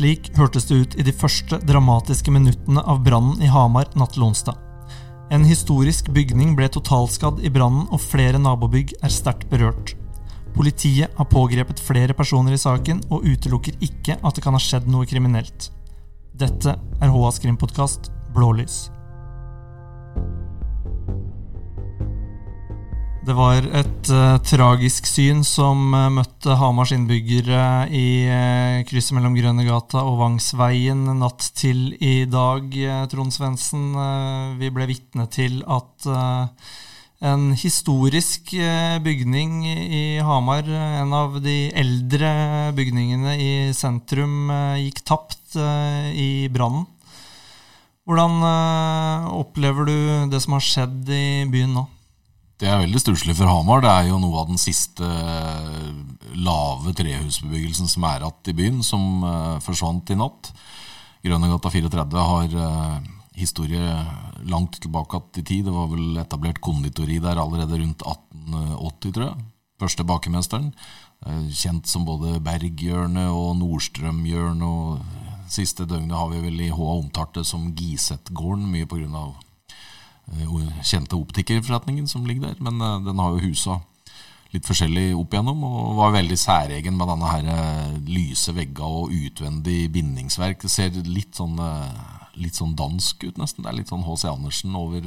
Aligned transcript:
Slik 0.00 0.30
hørtes 0.32 0.64
det 0.64 0.76
ut 0.80 0.94
i 0.96 1.04
de 1.04 1.12
første 1.12 1.58
dramatiske 1.68 2.32
minuttene 2.32 2.80
av 2.88 3.02
brannen 3.04 3.42
i 3.44 3.48
Hamar 3.52 3.90
natt 4.00 4.14
til 4.14 4.22
onsdag. 4.24 4.56
En 5.28 5.42
historisk 5.44 6.08
bygning 6.16 6.54
ble 6.56 6.70
totalskadd 6.72 7.42
i 7.44 7.50
brannen, 7.52 7.84
og 7.92 8.00
flere 8.00 8.40
nabobygg 8.40 8.94
er 9.04 9.12
sterkt 9.12 9.50
berørt. 9.52 9.92
Politiet 10.56 11.12
har 11.18 11.28
pågrepet 11.28 11.82
flere 11.84 12.16
personer 12.16 12.56
i 12.56 12.62
saken, 12.62 13.02
og 13.12 13.28
utelukker 13.28 13.76
ikke 13.84 14.16
at 14.16 14.38
det 14.38 14.46
kan 14.46 14.56
ha 14.56 14.62
skjedd 14.64 14.88
noe 14.88 15.04
kriminelt. 15.10 15.68
Dette 16.32 16.78
er 16.80 17.12
HAs 17.12 17.42
krimpodkast 17.44 18.08
Blålys. 18.32 18.86
Det 23.30 23.36
var 23.38 23.62
et 23.78 24.08
uh, 24.10 24.40
tragisk 24.42 25.06
syn 25.06 25.44
som 25.46 25.92
uh, 25.94 26.08
møtte 26.10 26.56
Hamars 26.58 26.90
innbyggere 26.96 27.86
i 27.94 28.26
uh, 28.26 28.80
krysset 28.88 29.14
mellom 29.14 29.36
Grønnegata 29.38 30.00
og 30.02 30.16
Vangsveien 30.18 31.04
natt 31.20 31.46
til 31.54 31.92
i 32.02 32.24
dag, 32.26 32.74
Trond 33.12 33.30
Svendsen. 33.30 33.84
vi 34.58 34.72
ble 34.74 34.88
vitne 34.90 35.28
til 35.30 35.60
at 35.62 36.08
en 37.30 37.44
historisk 37.54 38.50
bygning 39.06 39.62
i 39.68 40.02
Hamar, 40.26 40.66
en 40.66 41.14
av 41.14 41.38
de 41.44 41.70
eldre 41.84 42.32
bygningene 42.74 43.36
i 43.38 43.52
sentrum, 43.78 44.50
gikk 44.82 45.04
tapt 45.06 45.54
i 45.54 46.50
brannen. 46.50 46.88
Hvordan 48.10 48.42
opplever 49.38 49.86
du 49.86 49.96
det 50.34 50.42
som 50.42 50.58
har 50.58 50.66
skjedd 50.72 51.14
i 51.14 51.24
byen 51.46 51.78
nå? 51.78 51.86
Det 52.60 52.68
er 52.68 52.82
veldig 52.82 53.00
stusslig 53.00 53.32
for 53.38 53.48
Hamar. 53.48 53.80
Det 53.80 53.88
er 53.88 54.10
jo 54.10 54.18
noe 54.20 54.42
av 54.42 54.50
den 54.50 54.60
siste 54.60 55.06
eh, 55.06 55.86
lave 56.44 56.92
trehusbebyggelsen 56.98 57.88
som 57.88 58.04
er 58.04 58.20
igjen 58.20 58.52
i 58.52 58.56
byen, 58.58 58.82
som 58.84 59.24
uh, 59.24 59.56
forsvant 59.64 60.12
i 60.12 60.18
natt. 60.20 60.52
Grønnegata 61.24 61.72
34 61.72 62.26
har 62.28 62.54
uh, 62.60 63.00
historie 63.40 63.96
langt 64.52 64.76
tilbake 64.76 65.22
i 65.40 65.42
tid. 65.42 65.64
Det 65.70 65.74
var 65.74 65.88
vel 65.88 66.20
etablert 66.20 66.60
konditori 66.60 67.16
der 67.24 67.40
allerede 67.40 67.80
rundt 67.80 68.04
1880, 68.04 69.16
tror 69.16 69.26
jeg. 69.30 69.48
Første 69.80 70.04
bakemesteren. 70.04 70.72
Kjent 71.56 71.88
som 71.88 72.04
både 72.04 72.40
Berghjørnet 72.44 73.32
og 73.32 73.54
Nordstrømhjørnet. 73.60 75.04
Siste 75.52 75.88
døgnet 75.88 76.16
har 76.16 76.28
vi 76.32 76.44
vel 76.44 76.66
i 76.68 76.72
HA 76.72 76.96
omtalt 76.98 77.40
det 77.40 77.46
som 77.48 77.72
Gisetgården, 77.76 78.68
mye 78.68 78.88
på 78.88 79.00
grunn 79.00 79.16
av 79.16 79.32
Eh, 79.32 79.49
kjente 80.82 81.18
optikerforretningen 81.18 82.08
som 82.08 82.26
ligger 82.26 82.50
der. 82.50 82.60
Men 82.60 82.80
eh, 82.80 82.98
den 83.06 83.18
har 83.18 83.34
jo 83.34 83.48
husa 83.48 83.80
litt 84.50 84.66
forskjellig 84.66 85.12
opp 85.14 85.34
igjennom, 85.34 85.62
og 85.62 85.98
var 86.00 86.16
veldig 86.16 86.38
særegen 86.38 86.96
med 86.98 87.06
denne 87.12 87.30
her 87.30 87.50
eh, 87.54 87.98
lyse 88.10 88.54
vegga 88.56 88.86
og 88.86 89.14
utvendig 89.14 89.84
bindingsverk. 89.94 90.62
Det 90.64 90.72
ser 90.72 90.96
litt 91.06 91.38
sånn, 91.38 91.58
litt 92.40 92.58
sånn 92.58 92.74
dansk 92.78 93.28
ut, 93.28 93.38
nesten. 93.38 93.64
Det 93.64 93.70
er 93.70 93.78
litt 93.78 93.92
sånn 93.92 94.06
H.C. 94.06 94.26
Andersen 94.30 94.74
over, 94.78 95.06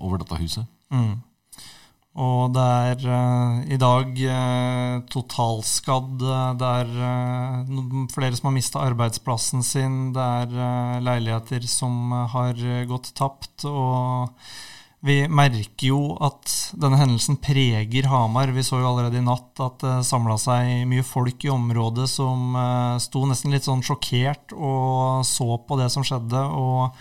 over 0.00 0.22
dette 0.22 0.40
huset. 0.40 0.68
Mm. 0.88 1.18
Og 2.18 2.54
det 2.54 2.62
er 2.64 3.02
uh, 3.06 3.58
i 3.70 3.76
dag 3.78 4.08
uh, 4.16 5.02
totalskadd. 5.12 6.24
Det 6.58 6.70
er 6.80 6.88
uh, 6.96 8.06
flere 8.10 8.34
som 8.34 8.48
har 8.48 8.56
mista 8.56 8.82
arbeidsplassen 8.82 9.62
sin. 9.62 9.98
Det 10.16 10.24
er 10.24 11.04
leiligheter 11.04 11.68
som 11.68 12.10
har 12.32 12.58
gått 12.90 13.12
tapt. 13.18 13.68
Og 13.68 14.32
vi 15.06 15.20
merker 15.30 15.92
jo 15.92 16.00
at 16.24 16.50
denne 16.74 16.98
hendelsen 16.98 17.38
preger 17.38 18.10
Hamar. 18.10 18.50
Vi 18.56 18.66
så 18.66 18.80
jo 18.80 18.88
allerede 18.88 19.20
i 19.20 19.24
natt 19.28 19.62
at 19.62 19.78
det 19.84 19.94
samla 20.08 20.40
seg 20.42 20.88
mye 20.90 21.06
folk 21.06 21.46
i 21.46 21.52
området 21.54 22.08
som 22.10 22.58
sto 22.98 23.22
nesten 23.30 23.54
litt 23.54 23.68
sånn 23.68 23.84
sjokkert 23.86 24.56
og 24.56 25.22
så 25.28 25.52
på 25.68 25.78
det 25.78 25.92
som 25.94 26.06
skjedde. 26.06 26.42
og 26.50 26.98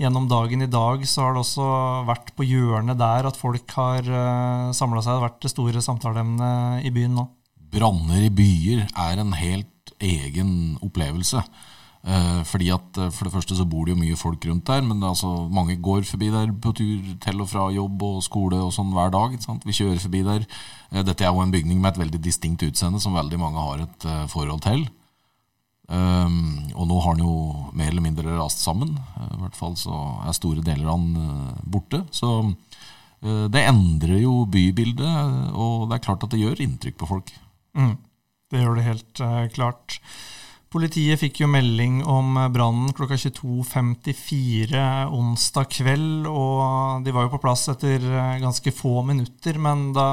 gjennom 0.00 0.28
dagen 0.28 0.64
i 0.64 0.70
dag 0.70 1.04
så 1.08 1.24
har 1.24 1.36
det 1.36 1.44
også 1.44 1.68
vært 2.08 2.32
på 2.36 2.46
hjørnet 2.46 2.98
der 3.00 3.28
at 3.28 3.38
folk 3.40 3.76
har 3.78 4.04
uh, 4.04 4.18
eh, 4.18 4.74
samla 4.76 5.02
seg. 5.02 5.14
Det 5.14 5.20
har 5.20 5.28
vært 5.28 5.46
det 5.46 5.52
store 5.52 5.84
samtaleemnet 5.84 6.84
i 6.86 6.92
byen 6.94 7.16
nå. 7.16 7.26
Branner 7.72 8.26
i 8.26 8.32
byer 8.32 8.84
er 8.88 9.22
en 9.22 9.32
helt 9.36 9.96
egen 10.02 10.76
opplevelse. 10.84 11.42
Uh, 12.06 12.44
fordi 12.46 12.68
at 12.70 12.98
uh, 13.02 13.08
For 13.10 13.26
det 13.26 13.32
første 13.34 13.56
så 13.58 13.64
bor 13.66 13.86
det 13.86 13.96
jo 13.96 13.98
mye 13.98 14.18
folk 14.18 14.44
rundt 14.46 14.68
der, 14.68 14.84
men 14.86 15.02
altså, 15.02 15.26
mange 15.50 15.74
går 15.82 16.04
forbi 16.06 16.28
der 16.30 16.52
på 16.54 16.70
tur 16.76 17.08
til 17.24 17.42
og 17.42 17.48
fra 17.50 17.64
jobb 17.74 18.04
og 18.06 18.20
skole 18.22 18.60
og 18.62 18.70
sånn 18.76 18.92
hver 18.94 19.10
dag. 19.10 19.34
Vi 19.64 19.74
kjører 19.74 19.98
forbi 20.04 20.22
der. 20.28 20.46
Uh, 20.92 21.02
dette 21.02 21.26
er 21.26 21.34
jo 21.34 21.42
en 21.42 21.54
bygning 21.54 21.80
med 21.80 21.94
et 21.94 22.04
veldig 22.04 22.22
distinkt 22.22 22.62
utseende 22.68 23.02
som 23.02 23.16
veldig 23.16 23.40
mange 23.42 23.64
har 23.64 23.82
et 23.88 24.08
forhold 24.30 24.62
til. 24.68 24.86
Um, 25.86 26.72
og 26.74 26.88
nå 26.90 26.96
har 27.04 27.14
den 27.14 27.28
jo 27.28 27.34
mer 27.78 27.92
eller 27.92 28.02
mindre 28.02 28.34
rast 28.34 28.62
sammen. 28.64 28.96
Uh, 29.14 29.28
I 29.36 29.42
hvert 29.44 29.58
fall 29.58 29.76
så 29.78 29.94
er 30.26 30.34
store 30.36 30.64
deler 30.66 30.88
av 30.90 31.02
den 31.02 31.18
uh, 31.20 31.60
borte. 31.62 32.02
Så 32.14 32.30
uh, 32.42 33.46
det 33.52 33.62
endrer 33.62 34.18
jo 34.24 34.40
bybildet, 34.50 35.52
og 35.54 35.86
det 35.90 35.98
er 35.98 36.06
klart 36.08 36.26
at 36.26 36.34
det 36.34 36.42
gjør 36.42 36.64
inntrykk 36.64 36.98
på 37.02 37.10
folk. 37.12 37.30
Mm. 37.78 37.94
Det 38.50 38.62
gjør 38.62 38.76
det 38.78 38.86
helt 38.86 39.22
klart. 39.54 40.00
Politiet 40.70 41.18
fikk 41.18 41.40
jo 41.40 41.48
melding 41.50 42.00
om 42.10 42.36
brannen 42.52 42.92
klokka 42.94 43.16
22.54 43.18 44.82
onsdag 45.14 45.70
kveld, 45.72 46.28
og 46.30 47.02
de 47.06 47.14
var 47.14 47.26
jo 47.26 47.32
på 47.34 47.40
plass 47.42 47.64
etter 47.72 48.02
ganske 48.42 48.74
få 48.74 49.00
minutter, 49.06 49.58
men 49.62 49.88
da 49.96 50.08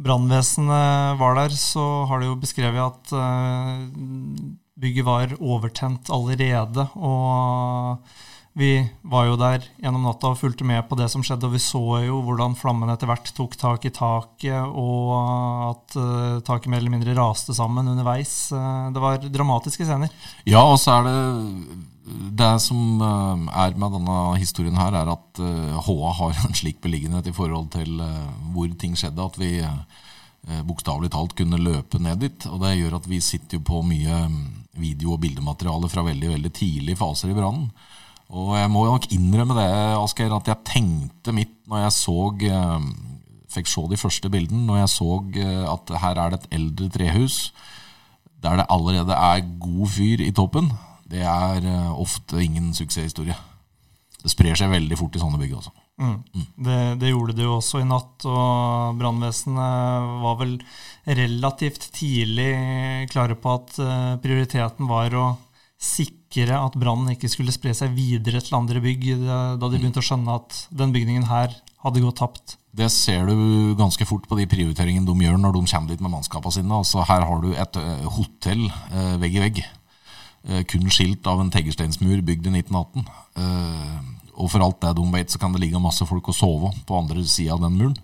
brannvesenet 0.00 1.18
var 1.20 1.38
der, 1.38 1.54
så 1.54 2.04
har 2.10 2.20
de 2.20 2.30
jo 2.30 2.38
beskrevet 2.40 2.82
at 2.82 3.14
uh, 3.14 3.86
bygget 4.80 5.06
var 5.06 5.34
overtent 5.38 6.10
allerede. 6.12 6.88
Og 6.98 8.00
vi 8.58 8.78
var 9.02 9.26
jo 9.26 9.38
der 9.38 9.64
gjennom 9.82 10.04
natta 10.06 10.30
og 10.30 10.38
fulgte 10.38 10.66
med 10.66 10.84
på 10.86 10.98
det 10.98 11.08
som 11.10 11.24
skjedde, 11.26 11.48
og 11.48 11.56
vi 11.56 11.62
så 11.62 11.82
jo 12.06 12.20
hvordan 12.26 12.54
flammene 12.58 12.94
etter 12.94 13.10
hvert 13.10 13.32
tok 13.34 13.56
tak 13.58 13.86
i 13.86 13.94
taket, 13.94 14.62
og 14.62 15.14
at 15.70 15.98
uh, 15.98 16.42
taket 16.46 16.70
mer 16.70 16.82
eller 16.82 16.94
mindre 16.94 17.16
raste 17.18 17.54
sammen 17.56 17.90
underveis. 17.94 18.52
Uh, 18.54 18.92
det 18.94 19.02
var 19.02 19.26
dramatiske 19.26 19.86
scener. 19.86 20.14
Ja, 20.46 20.62
og 20.66 20.78
så 20.82 20.98
er 20.98 21.10
det 21.10 21.18
det 22.04 22.50
som 22.60 23.00
uh, 23.00 23.46
er 23.64 23.76
med 23.80 23.94
denne 23.96 24.16
historien 24.36 24.76
her, 24.76 24.96
er 25.00 25.12
at 25.14 25.40
HA 25.86 26.10
har 26.20 26.40
en 26.44 26.56
slik 26.56 26.82
beliggenhet 26.84 27.30
i 27.30 27.36
forhold 27.36 27.70
til 27.72 28.02
hvor 28.52 28.74
ting 28.80 28.96
skjedde, 28.98 29.24
at 29.24 29.38
vi 29.40 29.52
bokstavelig 30.68 31.08
talt 31.14 31.32
kunne 31.38 31.56
løpe 31.56 31.96
ned 32.04 32.20
dit. 32.20 32.46
Og 32.50 32.60
det 32.60 32.74
gjør 32.76 32.98
at 32.98 33.08
vi 33.08 33.22
sitter 33.24 33.56
jo 33.56 33.64
på 33.64 33.80
mye 33.88 34.18
video- 34.76 35.14
og 35.14 35.22
bildemateriale 35.22 35.88
fra 35.88 36.04
veldig, 36.04 36.28
veldig 36.34 36.52
tidlige 36.52 37.00
faser 37.00 37.32
i 37.32 37.36
brannen. 37.36 37.70
Og 38.34 38.54
jeg 38.56 38.70
må 38.72 38.84
nok 38.88 39.10
innrømme 39.12 39.56
det, 39.58 39.68
Asgeir, 40.00 40.32
at 40.34 40.48
jeg 40.48 40.66
tenkte 40.66 41.34
mitt 41.36 41.54
når 41.68 41.84
jeg 41.86 41.96
så 41.98 42.18
eh, 42.48 42.88
Fikk 43.54 43.68
se 43.70 43.84
de 43.86 43.98
første 44.00 44.30
bildene, 44.32 44.64
når 44.66 44.80
jeg 44.80 44.90
så 44.96 45.10
eh, 45.38 45.66
at 45.70 45.92
her 46.02 46.18
er 46.18 46.32
det 46.32 46.40
et 46.40 46.56
eldre 46.58 46.88
trehus 46.90 47.36
der 48.42 48.58
det 48.58 48.66
allerede 48.68 49.14
er 49.14 49.44
god 49.56 49.88
fyr 49.88 50.20
i 50.20 50.32
toppen. 50.34 50.66
Det 51.14 51.22
er 51.22 51.68
eh, 51.70 51.90
ofte 52.00 52.42
ingen 52.42 52.72
suksesshistorie. 52.76 53.36
Det 54.24 54.32
sprer 54.32 54.56
seg 54.58 54.72
veldig 54.72 54.98
fort 54.98 55.16
i 55.16 55.22
sånne 55.22 55.38
bygg. 55.40 55.56
også. 55.60 55.72
Mm. 56.00 56.16
Mm. 56.34 56.46
Det, 56.66 56.78
det, 57.00 57.12
gjorde 57.12 57.36
det 57.38 57.46
jo 57.46 57.56
også 57.58 57.82
i 57.82 57.88
natt, 57.88 58.26
og 58.26 58.98
brannvesenet 58.98 60.20
var 60.24 60.38
vel 60.40 60.54
relativt 61.04 61.90
tidlig 61.94 62.50
klare 63.12 63.36
på 63.38 63.52
at 63.60 63.76
prioriteten 64.24 64.88
var 64.90 65.14
å 65.20 65.26
sikre 65.84 66.56
at 66.56 66.78
brannen 66.80 67.12
ikke 67.12 67.28
skulle 67.30 67.52
spre 67.54 67.74
seg 67.76 67.92
videre 67.94 68.40
til 68.42 68.56
andre 68.56 68.80
bygg, 68.82 69.06
da 69.60 69.60
de 69.60 69.76
begynte 69.76 70.00
å 70.00 70.08
skjønne 70.08 70.38
at 70.40 70.64
den 70.72 70.94
bygningen 70.96 71.28
her 71.28 71.52
hadde 71.84 72.02
gått 72.02 72.20
tapt? 72.22 72.56
Det 72.74 72.88
ser 72.90 73.28
du 73.28 73.74
ganske 73.78 74.06
fort 74.08 74.26
på 74.26 74.38
de 74.38 74.48
prioriteringene 74.50 75.06
de 75.06 75.26
gjør 75.26 75.38
når 75.38 75.54
de 75.54 75.64
kommer 75.70 75.92
dit 75.92 76.02
med 76.02 76.10
mannskapene 76.16 76.56
sine. 76.56 76.80
Altså, 76.80 77.04
her 77.06 77.26
har 77.28 77.42
du 77.44 77.52
et 77.52 77.78
eh, 77.78 78.06
hotell 78.16 78.64
eh, 78.66 79.14
vegg 79.22 79.36
i 79.36 79.42
vegg, 79.44 79.60
eh, 79.62 79.74
kun 80.68 80.90
skilt 80.92 81.24
av 81.30 81.40
en 81.40 81.50
teglsteinsmur 81.52 82.20
bygd 82.26 82.50
i 82.50 82.56
1918. 82.60 83.06
Eh, 83.40 84.00
og 84.34 84.50
for 84.50 84.64
alt 84.64 84.80
det 84.82 84.96
de 84.98 85.04
vet, 85.14 85.30
så 85.30 85.40
kan 85.40 85.54
det 85.54 85.62
ligge 85.62 85.80
masse 85.82 86.04
folk 86.08 86.28
og 86.28 86.36
sove 86.36 86.72
på 86.86 86.98
andre 86.98 87.22
sida 87.24 87.54
av 87.56 87.62
den 87.64 87.78
muren. 87.78 87.96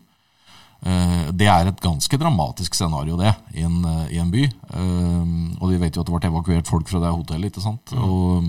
Eh, 0.81 1.29
det 1.37 1.49
er 1.51 1.69
et 1.69 1.83
ganske 1.83 2.19
dramatisk 2.21 2.77
scenario, 2.77 3.19
det, 3.21 3.35
i 3.53 3.67
en, 3.67 3.83
eh, 3.85 4.17
i 4.17 4.21
en 4.23 4.31
by. 4.33 4.45
Eh, 4.47 5.33
og 5.61 5.71
de 5.71 5.81
vet 5.83 5.97
jo 5.97 6.01
at 6.01 6.09
det 6.09 6.15
ble 6.17 6.31
evakuert 6.31 6.71
folk 6.71 6.89
fra 6.89 7.03
det 7.03 7.13
hotellet. 7.13 7.51
ikke 7.51 7.65
sant? 7.65 7.93
Mm. 7.93 8.05
Og, 8.05 8.45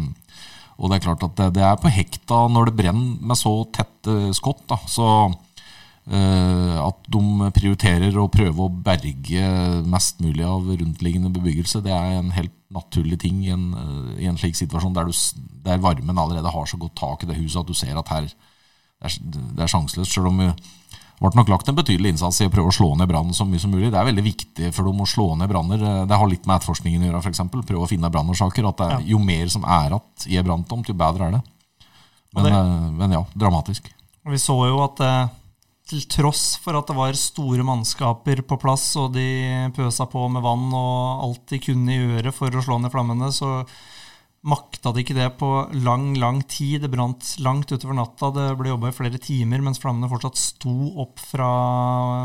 og, 0.77 0.89
det 0.89 0.97
er 0.97 1.05
klart 1.07 1.25
at 1.27 1.35
det, 1.35 1.49
det, 1.57 1.65
er 1.67 1.81
på 1.81 1.91
hekta 1.91 2.45
når 2.47 2.71
det 2.71 2.77
brenner 2.79 3.17
med 3.19 3.39
så 3.39 3.55
tette 3.73 4.31
skott. 4.38 4.63
da, 4.69 4.79
så 4.88 5.07
at 6.12 7.06
de 7.13 7.52
prioriterer 7.56 8.18
å 8.19 8.25
prøve 8.31 8.66
å 8.66 8.72
berge 8.84 9.46
mest 9.88 10.18
mulig 10.19 10.44
av 10.44 10.66
rundt-liggende 10.68 11.31
bebyggelse, 11.31 11.80
det 11.86 11.94
er 11.96 12.18
en 12.18 12.34
helt 12.36 12.52
naturlig 12.72 13.19
ting 13.22 13.38
i 13.46 13.54
en, 13.54 13.69
i 14.19 14.28
en 14.28 14.40
slik 14.40 14.58
situasjon 14.60 14.96
der, 14.96 15.08
du, 15.08 15.46
der, 15.63 15.80
varmen 15.84 16.19
allerede 16.19 16.52
har 16.52 16.68
så 16.68 16.80
godt 16.81 16.98
tak 17.00 17.24
i 17.24 17.30
det 17.30 17.40
huset 17.40 17.62
at 17.62 17.72
du 17.72 17.78
ser 17.78 17.96
at 18.00 18.12
her 18.12 18.28
det 18.28 19.08
er, 19.08 19.16
det 19.56 19.63
er 19.63 19.72
sjanseløst. 19.72 20.13
Selv 20.13 20.30
om 20.30 20.44
ble 21.22 21.38
nok 21.38 21.52
lagt 21.54 21.69
en 21.69 21.78
betydelig 21.78 22.16
innsats 22.16 22.40
i 22.42 22.48
å 22.50 22.54
prøve 22.54 22.72
å 22.72 22.75
slå 22.75 22.92
ned 22.98 23.10
brannen 23.10 23.36
så 23.38 23.46
mye 23.46 23.62
som 23.62 23.74
mulig. 23.74 23.92
Det 23.94 24.00
er 24.00 24.08
veldig 24.08 24.24
viktig 24.25 24.72
for 24.74 24.90
dem 24.90 25.04
å 25.04 25.10
slå 25.10 25.28
ned 25.38 25.50
branner. 25.52 25.84
Det 26.10 26.18
har 26.18 26.30
litt 26.30 26.48
med 26.50 26.58
etterforskningen 26.58 27.04
å 27.04 27.10
gjøre, 27.10 27.22
f.eks. 27.22 27.44
Prøve 27.54 27.84
å 27.86 27.90
finne 27.90 28.10
brannårsaker. 28.13 28.69
Er, 28.72 28.96
jo 29.06 29.19
mer 29.22 29.52
som 29.54 29.68
er 29.69 29.94
igjen 29.94 30.34
i 30.34 30.40
en 30.42 30.48
branntomt, 30.48 30.90
jo 30.90 30.98
bedre 30.98 31.28
er 31.28 31.38
det. 31.38 31.42
Men, 32.34 32.48
det, 32.48 32.54
eh, 32.56 32.88
men, 32.98 33.13
ja, 33.19 33.22
dramatisk. 33.38 33.92
Vi 34.31 34.40
så 34.42 34.56
jo 34.69 34.81
at 34.86 34.98
det, 35.02 35.13
til 35.89 36.04
tross 36.12 36.56
for 36.62 36.78
at 36.78 36.88
det 36.88 36.95
var 36.98 37.18
store 37.18 37.66
mannskaper 37.68 38.44
på 38.48 38.57
plass, 38.62 38.92
og 39.01 39.16
de 39.16 39.72
pøsa 39.75 40.07
på 40.10 40.28
med 40.31 40.44
vann 40.45 40.69
og 40.75 41.25
alt 41.25 41.44
de 41.51 41.62
kunne 41.63 41.98
gjøre 41.98 42.33
for 42.36 42.54
å 42.54 42.63
slå 42.63 42.78
ned 42.80 42.94
flammene, 42.94 43.31
så 43.36 43.62
makta 44.48 44.89
de 44.94 45.04
ikke 45.04 45.16
det 45.18 45.28
på 45.38 45.50
lang, 45.86 46.16
lang 46.19 46.42
tid. 46.50 46.81
Det 46.81 46.92
brant 46.92 47.36
langt 47.45 47.72
utover 47.72 47.98
natta. 47.98 48.31
Det 48.33 48.48
ble 48.60 48.72
jobba 48.74 48.89
i 48.89 48.95
flere 48.95 49.22
timer 49.22 49.62
mens 49.62 49.81
flammene 49.81 50.10
fortsatt 50.10 50.39
sto 50.39 50.74
opp 51.04 51.22
fra 51.22 51.51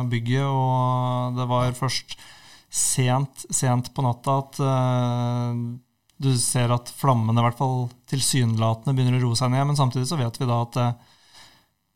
bygget. 0.09 0.47
Og 0.47 1.37
det 1.37 1.49
var 1.51 1.77
først 1.77 2.17
sent, 2.73 3.47
sent 3.53 3.93
på 3.95 4.05
natta 4.05 4.39
at 4.43 4.63
uh, 4.65 5.53
du 6.17 6.31
ser 6.41 6.73
at 6.73 6.91
flammene 6.97 7.43
i 7.43 7.45
hvert 7.45 7.61
fall 7.61 7.87
tilsynelatende 8.09 8.97
begynner 8.97 9.21
å 9.21 9.29
roe 9.29 9.39
seg 9.39 9.53
ned. 9.53 9.69
Men 9.69 9.79
samtidig 9.79 10.09
så 10.09 10.21
vet 10.21 10.41
vi 10.41 10.49
da 10.49 10.63
at 10.65 10.81
uh, 10.81 11.15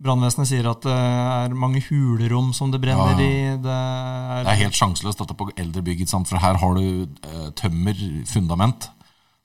Brannvesenet 0.01 0.49
sier 0.49 0.67
at 0.71 0.85
det 0.87 0.95
er 0.97 1.57
mange 1.61 1.83
hulrom 1.91 2.55
som 2.57 2.71
det 2.73 2.81
brenner 2.81 3.19
ja, 3.19 3.21
ja. 3.21 3.27
i. 3.27 3.59
Det 3.61 3.75
er, 3.75 4.47
det 4.47 4.55
er, 4.55 4.63
helt 4.63 4.79
sjanseløst 4.79 5.21
dette 5.21 5.37
på 5.37 5.51
eldre 5.61 5.83
bygg, 5.85 6.07
for 6.09 6.41
her 6.41 6.57
har 6.63 6.79
du 6.79 7.05
uh, 7.05 7.51
tømmer, 7.59 8.01
fundament 8.31 8.89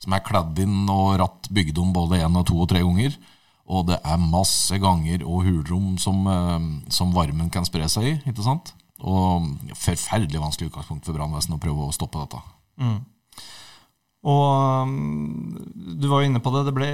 som 0.04 0.16
er 0.16 0.26
kledd 0.26 0.60
inn 0.62 0.86
og 0.92 1.18
ratt 1.22 1.50
bygd 1.54 1.80
om 1.82 1.94
både 1.96 2.22
én 2.24 2.38
og 2.38 2.46
to 2.50 2.60
og 2.62 2.70
tre 2.72 2.84
ganger. 2.86 3.16
Og 3.66 3.88
det 3.90 3.98
er 4.06 4.22
masse 4.22 4.78
ganger 4.82 5.24
og 5.26 5.48
hulrom 5.48 5.96
som, 5.98 6.20
eh, 6.30 6.66
som 6.94 7.16
varmen 7.16 7.50
kan 7.50 7.66
spre 7.66 7.88
seg 7.90 8.04
i. 8.12 8.14
ikke 8.30 8.46
sant? 8.46 8.76
Og 9.02 9.48
forferdelig 9.74 10.42
vanskelig 10.42 10.70
utgangspunkt 10.70 11.08
for 11.08 11.18
brannvesenet 11.18 11.58
å 11.58 11.64
prøve 11.64 11.88
å 11.88 11.96
stoppe 11.96 12.22
dette. 12.22 12.42
Mm. 12.78 13.00
Og 14.26 14.46
um, 14.86 15.58
du 15.96 16.08
var 16.12 16.22
jo 16.22 16.30
inne 16.30 16.42
på 16.44 16.52
det, 16.54 16.66
det 16.68 16.74
ble 16.76 16.88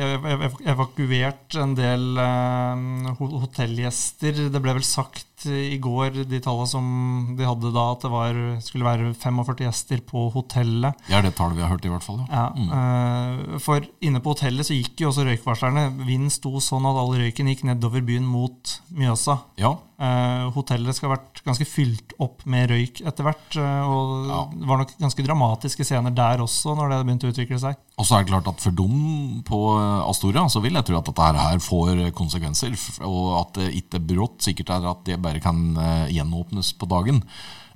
evakuert 0.69 1.57
en 1.59 1.74
del 1.77 2.06
uh, 2.19 3.12
hotellgjester. 3.19 4.48
Det 4.53 4.62
ble 4.62 4.75
vel 4.77 4.86
sagt 4.86 5.48
i 5.50 5.80
går, 5.81 6.21
de 6.30 6.39
tallene 6.44 6.69
som 6.69 6.86
de 7.38 7.48
hadde 7.48 7.71
da, 7.74 7.86
at 7.95 8.06
det 8.06 8.12
var, 8.13 8.39
skulle 8.62 8.86
være 8.86 9.13
45 9.18 9.65
gjester 9.65 10.03
på 10.06 10.27
hotellet. 10.36 11.01
Det 11.07 11.18
er 11.18 11.25
det 11.25 11.33
tallet 11.38 11.57
vi 11.57 11.65
har 11.65 11.74
hørt, 11.74 11.88
i 11.88 11.94
hvert 11.94 12.06
fall. 12.06 12.21
Ja. 12.30 12.48
mm. 12.56 12.69
uh, 12.71 13.62
for 13.63 13.88
inne 14.06 14.21
på 14.21 14.36
hotellet 14.36 14.68
så 14.68 14.77
gikk 14.77 15.01
jo 15.01 15.12
også 15.12 15.25
røykvarslerne. 15.27 15.88
Vinden 16.06 16.33
sto 16.33 16.62
sånn 16.62 16.86
at 16.89 17.00
all 17.01 17.15
røyken 17.18 17.50
gikk 17.51 17.65
nedover 17.69 18.06
byen 18.06 18.27
mot 18.27 18.77
Mjøsa. 18.94 19.42
Ja. 19.62 19.75
Uh, 20.01 20.48
hotellet 20.56 20.98
skal 20.98 21.12
ha 21.12 21.13
vært 21.13 21.44
ganske 21.45 21.65
fylt 21.69 22.15
opp 22.24 22.39
med 22.50 22.71
røyk 22.71 23.03
etter 23.06 23.27
hvert. 23.27 23.57
og 23.62 24.31
ja. 24.31 24.39
det 24.50 24.69
var 24.71 24.81
nok 24.81 24.94
ganske 24.98 25.25
dramatiske 25.27 25.86
scener 25.86 26.15
der 26.18 26.42
også, 26.42 26.74
når 26.77 26.89
det 26.89 27.00
begynte 27.06 27.30
å 27.30 27.33
utvikle 27.36 27.59
seg. 27.62 27.77
Og 28.01 28.07
så 28.09 28.18
er 28.18 28.25
det 28.25 28.31
klart 28.31 28.50
at 28.50 28.63
For 28.63 28.74
dem 28.74 29.44
på 29.45 29.59
Astoria 30.07 30.48
så 30.50 30.63
vil 30.63 30.80
jeg 30.80 30.88
tro 30.89 30.98
at 30.98 31.12
dette 31.12 31.30
her 31.38 31.62
får 31.62 32.01
konsekvenser. 32.18 32.74
Og 33.06 33.27
at 33.44 33.59
det 33.59 33.69
ikke 33.77 34.01
brått 34.13 34.42
sikkert 34.48 34.74
er 34.74 34.89
at 34.89 35.06
det 35.06 35.21
bare 35.21 35.44
kan 35.44 35.62
gjenåpnes 36.09 36.74
på 36.81 36.89
dagen. 36.89 37.21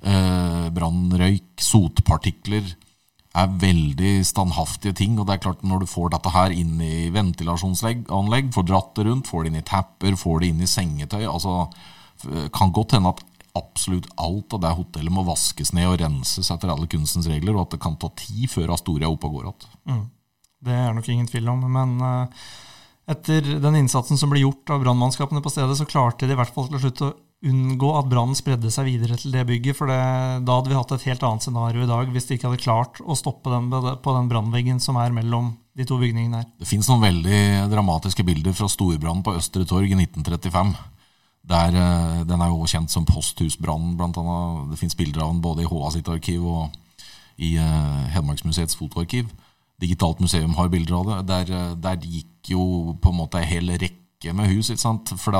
Brannrøyk, 0.02 1.52
sotpartikler 1.62 2.74
er 3.36 3.58
veldig 3.60 4.14
standhaftige 4.26 4.96
ting. 4.98 5.18
Og 5.20 5.28
det 5.28 5.36
er 5.36 5.44
klart 5.46 5.62
når 5.66 5.84
du 5.84 5.90
får 5.90 6.14
dette 6.14 6.32
her 6.34 6.54
inn 6.54 6.80
i 6.82 7.10
ventilasjonsanlegg, 7.14 8.50
får 8.54 8.66
dratt 8.70 8.96
det 8.98 9.06
rundt, 9.10 9.30
får 9.30 9.44
det 9.44 9.52
inn 9.52 9.60
i 9.60 9.68
tapper, 9.70 10.18
får 10.18 10.42
det 10.42 10.50
inn 10.50 10.64
i 10.64 10.70
sengetøy 10.70 11.22
altså 11.26 11.66
Kan 12.54 12.72
godt 12.74 12.96
hende 12.96 13.12
at 13.14 13.24
absolutt 13.56 14.08
alt 14.20 14.52
av 14.56 14.62
det 14.62 14.74
hotellet 14.76 15.12
må 15.12 15.24
vaskes 15.26 15.72
ned 15.76 15.88
og 15.88 15.98
renses 16.02 16.50
etter 16.52 16.72
alle 16.72 16.88
kunstens 16.90 17.28
regler, 17.30 17.56
og 17.56 17.66
at 17.66 17.76
det 17.76 17.82
kan 17.82 17.96
ta 18.00 18.10
tid 18.18 18.46
før 18.52 18.74
Astoria 18.76 19.08
er 19.08 19.14
oppe 19.14 19.30
og 19.30 19.38
går 19.38 19.46
igjen. 19.48 19.76
Mm. 19.90 20.02
Det 20.66 20.74
er 20.76 20.96
nok 20.96 21.12
ingen 21.12 21.28
tvil 21.30 21.52
om. 21.52 21.62
Men 21.72 21.94
uh, 22.02 22.48
etter 23.12 23.46
den 23.62 23.78
innsatsen 23.82 24.18
som 24.20 24.32
ble 24.32 24.42
gjort 24.42 24.72
av 24.74 24.82
brannmannskapene 24.84 25.44
på 25.44 25.52
stedet, 25.52 25.78
så 25.78 25.88
klarte 25.88 26.28
de 26.28 26.36
i 26.36 26.40
hvert 26.40 26.52
fall 26.54 26.68
til 26.72 26.82
slutt 26.82 27.04
å 27.06 27.12
unngå 27.46 27.90
at 27.98 28.08
brannen 28.08 28.36
spredde 28.36 28.70
seg 28.72 28.88
videre 28.88 29.18
til 29.20 29.34
det 29.34 29.44
bygget. 29.48 29.76
For 29.78 29.92
det, 29.92 30.00
da 30.48 30.58
hadde 30.58 30.72
vi 30.72 30.78
hatt 30.78 30.96
et 30.96 31.06
helt 31.10 31.28
annet 31.28 31.46
scenario 31.46 31.84
i 31.84 31.90
dag 31.90 32.10
hvis 32.12 32.28
de 32.28 32.38
ikke 32.38 32.50
hadde 32.50 32.64
klart 32.64 33.00
å 33.04 33.18
stoppe 33.18 33.52
den 33.52 33.70
på 33.70 34.16
den 34.16 34.32
brannveggen 34.32 34.82
som 34.82 34.98
er 35.00 35.14
mellom 35.14 35.54
de 35.76 35.84
to 35.84 36.00
bygningene 36.00 36.40
her. 36.40 36.50
Det 36.56 36.68
fins 36.68 36.88
noen 36.88 37.04
veldig 37.04 37.40
dramatiske 37.70 38.24
bilder 38.24 38.56
fra 38.56 38.68
storbrannen 38.72 39.24
på 39.24 39.36
Østre 39.36 39.68
Torg 39.68 39.92
i 39.92 39.98
1935. 40.00 40.72
Der, 41.46 41.70
eh, 41.70 42.24
den 42.26 42.42
er 42.42 42.50
jo 42.50 42.66
kjent 42.66 42.90
som 42.90 43.06
posthusbrannen, 43.06 44.00
annet. 44.00 44.70
Det 44.72 44.78
fins 44.80 44.96
bilder 44.98 45.22
av 45.22 45.32
den 45.32 45.42
både 45.44 45.62
i 45.62 45.70
HA 45.70 45.90
sitt 45.94 46.08
arkiv 46.10 46.42
og 46.42 46.74
i 47.38 47.56
uh, 47.60 48.06
Hedmarksmuseets 48.14 48.76
fotoarkiv. 48.76 49.28
Digitalt 49.78 50.20
museum 50.20 50.54
har 50.56 50.70
bilder 50.72 50.96
av 50.96 51.06
det. 51.06 51.18
Der, 51.28 51.54
eh, 51.54 51.74
der 51.76 51.96
gikk 52.02 52.50
jo 52.50 52.96
på 53.02 53.12
en 53.12 53.20
måte 53.20 53.38
en 53.38 53.46
hel 53.46 53.70
rekke 53.78 54.32
med 54.32 54.50
hus. 54.50 54.70
ikke 54.70 54.82
sant? 54.82 55.12
For 55.20 55.36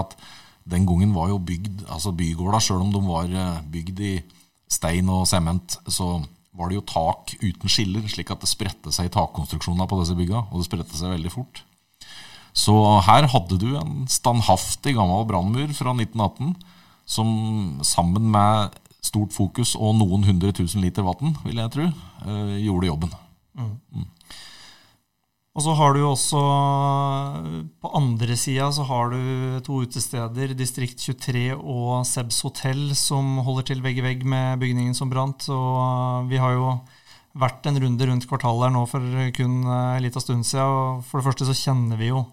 den 0.69 0.87
gangen 0.87 1.15
var 1.15 1.29
jo 1.29 1.39
bygd, 1.39 1.87
altså 1.89 2.13
bygårda, 2.13 2.61
sjøl 2.61 2.85
om 2.85 2.93
de 2.93 3.03
var 3.07 3.63
bygd 3.73 4.01
i 4.01 4.15
stein 4.69 5.09
og 5.09 5.27
sement, 5.27 5.79
så 5.89 6.21
var 6.57 6.69
det 6.69 6.79
jo 6.79 6.87
tak 6.89 7.35
uten 7.43 7.71
skiller, 7.71 8.05
slik 8.09 8.31
at 8.31 8.43
det 8.43 8.51
spredte 8.51 8.93
seg 8.93 9.09
i 9.09 9.15
takkonstruksjonene 9.15 9.89
på 9.89 9.99
disse 10.03 10.17
bygga. 10.19 10.47
Og 10.51 10.61
det 10.61 10.69
spredte 10.69 10.99
seg 10.99 11.17
veldig 11.17 11.33
fort. 11.33 11.63
Så 12.57 12.75
her 13.05 13.29
hadde 13.29 13.59
du 13.61 13.69
en 13.77 14.07
standhaftig 14.09 14.97
gammel 14.97 15.27
brannmur 15.29 15.75
fra 15.77 15.93
1918 15.93 16.55
som 17.07 17.29
sammen 17.87 18.31
med 18.33 18.75
stort 19.05 19.35
fokus 19.37 19.77
og 19.79 19.95
noen 20.01 20.25
hundre 20.27 20.51
tusen 20.57 20.83
liter 20.83 21.05
vann, 21.07 21.37
vil 21.45 21.61
jeg 21.61 21.73
tro, 21.75 21.87
eh, 22.27 22.57
gjorde 22.65 22.89
jobben. 22.89 23.13
Mm. 23.57 24.07
Og 25.57 25.65
så 25.65 25.73
har 25.73 25.95
du 25.95 26.03
jo 26.03 26.11
også 26.13 26.41
På 27.81 27.89
andre 27.97 28.35
sida 28.37 28.67
så 28.77 28.85
har 28.85 29.09
du 29.09 29.61
to 29.65 29.81
utesteder, 29.87 30.53
Distrikt 30.53 31.01
23 31.01 31.57
og 31.57 32.05
Sebs 32.05 32.43
hotell, 32.45 32.91
som 32.95 33.39
holder 33.47 33.71
til 33.71 33.81
vegg 33.81 34.03
i 34.03 34.05
vegg 34.05 34.27
med 34.29 34.61
bygningen 34.61 34.95
som 34.95 35.09
brant. 35.09 35.49
Og 35.49 36.29
vi 36.29 36.37
har 36.37 36.53
jo 36.53 36.75
vært 37.37 37.65
en 37.69 37.81
runde 37.81 38.09
rundt 38.11 38.29
kvartalet 38.29 38.69
her 38.69 38.75
nå 38.75 38.85
for 38.91 39.01
kun 39.33 39.65
en 39.65 40.05
liten 40.05 40.21
stund 40.21 40.45
siden. 40.45 40.69
Og 40.69 41.09
for 41.09 41.21
det 41.21 41.29
første 41.31 41.49
så 41.49 41.57
kjenner 41.57 41.97
vi 41.97 42.13
jo 42.13 42.27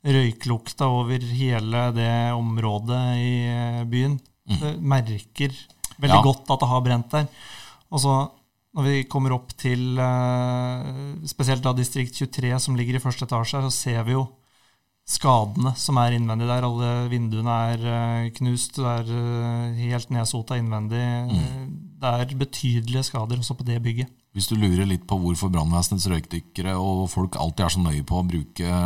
røyklukta 0.00 0.88
over 0.88 1.20
hele 1.36 1.86
det 1.96 2.32
området 2.32 3.04
i 3.20 3.32
eh, 3.52 3.80
byen. 3.88 4.18
Mm. 4.48 4.58
Du 4.60 4.66
merker 4.92 5.54
veldig 6.00 6.16
ja. 6.16 6.24
godt 6.24 6.50
at 6.50 6.62
det 6.62 6.68
har 6.70 6.84
brent 6.84 7.16
der. 7.16 7.26
Og 7.90 8.02
så 8.02 8.14
når 8.76 8.86
vi 8.86 9.06
kommer 9.10 9.34
opp 9.34 9.52
til 9.58 9.98
eh, 10.00 10.90
spesielt 11.28 11.64
da 11.64 11.74
distrikt 11.76 12.16
23, 12.16 12.54
som 12.62 12.78
ligger 12.78 12.96
i 12.96 13.02
første 13.02 13.26
etasje, 13.28 13.60
så 13.66 13.72
ser 13.74 14.04
vi 14.06 14.16
jo 14.16 14.24
skadene 15.10 15.74
som 15.76 15.98
er 16.00 16.14
innvendig 16.16 16.48
der. 16.48 16.64
Alle 16.64 17.10
vinduene 17.12 17.58
er 17.74 17.86
eh, 17.92 18.32
knust, 18.38 18.80
det 18.80 19.12
er 19.12 19.76
helt 19.82 20.14
nedsota 20.14 20.56
innvendig. 20.60 21.04
Mm. 21.28 21.76
Det 22.00 22.16
er 22.24 22.34
betydelige 22.40 23.04
skader 23.10 23.42
også 23.42 23.58
på 23.58 23.68
det 23.68 23.82
bygget. 23.84 24.16
Hvis 24.32 24.46
du 24.46 24.54
lurer 24.54 24.86
litt 24.86 25.04
på 25.10 25.18
hvorfor 25.18 25.50
brannvesenets 25.50 26.06
røykdykkere 26.08 26.76
og 26.78 27.08
folk 27.10 27.34
alltid 27.36 27.64
er 27.66 27.72
så 27.74 27.80
nøye 27.82 28.04
på 28.06 28.20
å 28.20 28.28
bruke 28.30 28.76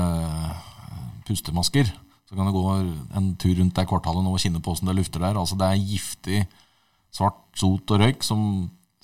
pustemasker. 1.27 1.91
Så 2.25 2.37
kan 2.37 2.49
du 2.49 2.55
gå 2.55 2.65
en 3.17 3.33
tur 3.41 3.55
rundt 3.59 3.77
det 3.77 3.89
kvartalet 3.89 4.25
nå 4.25 4.33
og 4.33 4.41
kjenne 4.41 4.63
på 4.65 4.73
åssen 4.73 4.89
det 4.89 4.97
lufter 4.97 5.23
der. 5.23 5.39
Altså 5.41 5.59
Det 5.61 5.69
er 5.69 5.89
giftig 5.91 6.45
svart 7.15 7.43
sot 7.59 7.93
og 7.95 8.01
røyk 8.03 8.25
som 8.27 8.41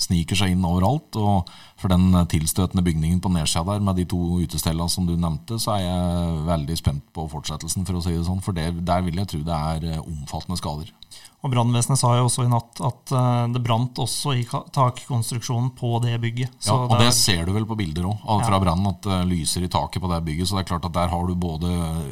sniker 0.01 0.39
seg 0.39 0.55
inn 0.55 0.67
overalt. 0.67 1.17
Og 1.21 1.51
for 1.81 1.93
den 1.93 2.13
tilstøtende 2.33 2.85
bygningen 2.85 3.21
på 3.23 3.33
nedsida 3.33 3.67
der 3.75 3.85
med 3.85 4.01
de 4.01 4.07
to 4.09 4.21
utestellene 4.41 4.91
som 4.93 5.09
du 5.09 5.17
nevnte, 5.17 5.61
så 5.61 5.77
er 5.77 5.85
jeg 5.87 6.47
veldig 6.49 6.79
spent 6.81 7.05
på 7.17 7.27
fortsettelsen, 7.33 7.87
for 7.89 7.99
å 7.99 8.05
si 8.05 8.17
det 8.17 8.27
sånn. 8.29 8.43
For 8.45 8.57
det, 8.57 8.73
der 8.87 9.05
vil 9.07 9.21
jeg 9.21 9.33
tro 9.33 9.45
det 9.47 9.61
er 9.75 9.91
eh, 9.95 10.03
omfattende 10.05 10.61
skader. 10.61 10.93
Og 11.41 11.49
Brannvesenet 11.49 11.97
sa 11.97 12.11
jo 12.19 12.27
også 12.27 12.45
i 12.45 12.51
natt 12.53 12.83
at 12.85 13.13
uh, 13.17 13.47
det 13.49 13.63
brant 13.65 13.97
også 14.03 14.35
i 14.37 14.43
takkonstruksjonen 14.45 15.71
på 15.77 15.95
det 16.05 16.19
bygget. 16.21 16.53
Så 16.61 16.75
ja, 16.75 16.83
og 16.85 16.93
det, 16.93 17.07
det 17.09 17.15
ser 17.17 17.47
du 17.49 17.55
vel 17.57 17.65
på 17.69 17.79
bilder 17.81 18.11
òg 18.11 18.43
fra 18.45 18.59
ja. 18.59 18.61
brannen, 18.61 18.91
at 18.93 19.07
det 19.07 19.21
lyser 19.31 19.65
i 19.65 19.71
taket 19.73 20.05
på 20.05 20.11
det 20.13 20.21
bygget. 20.27 20.51
Så 20.51 20.59
det 20.59 20.67
er 20.67 20.71
klart 20.75 20.89
at 20.91 20.97
der 20.99 21.09
har 21.13 21.25
du 21.25 21.33
både 21.41 21.71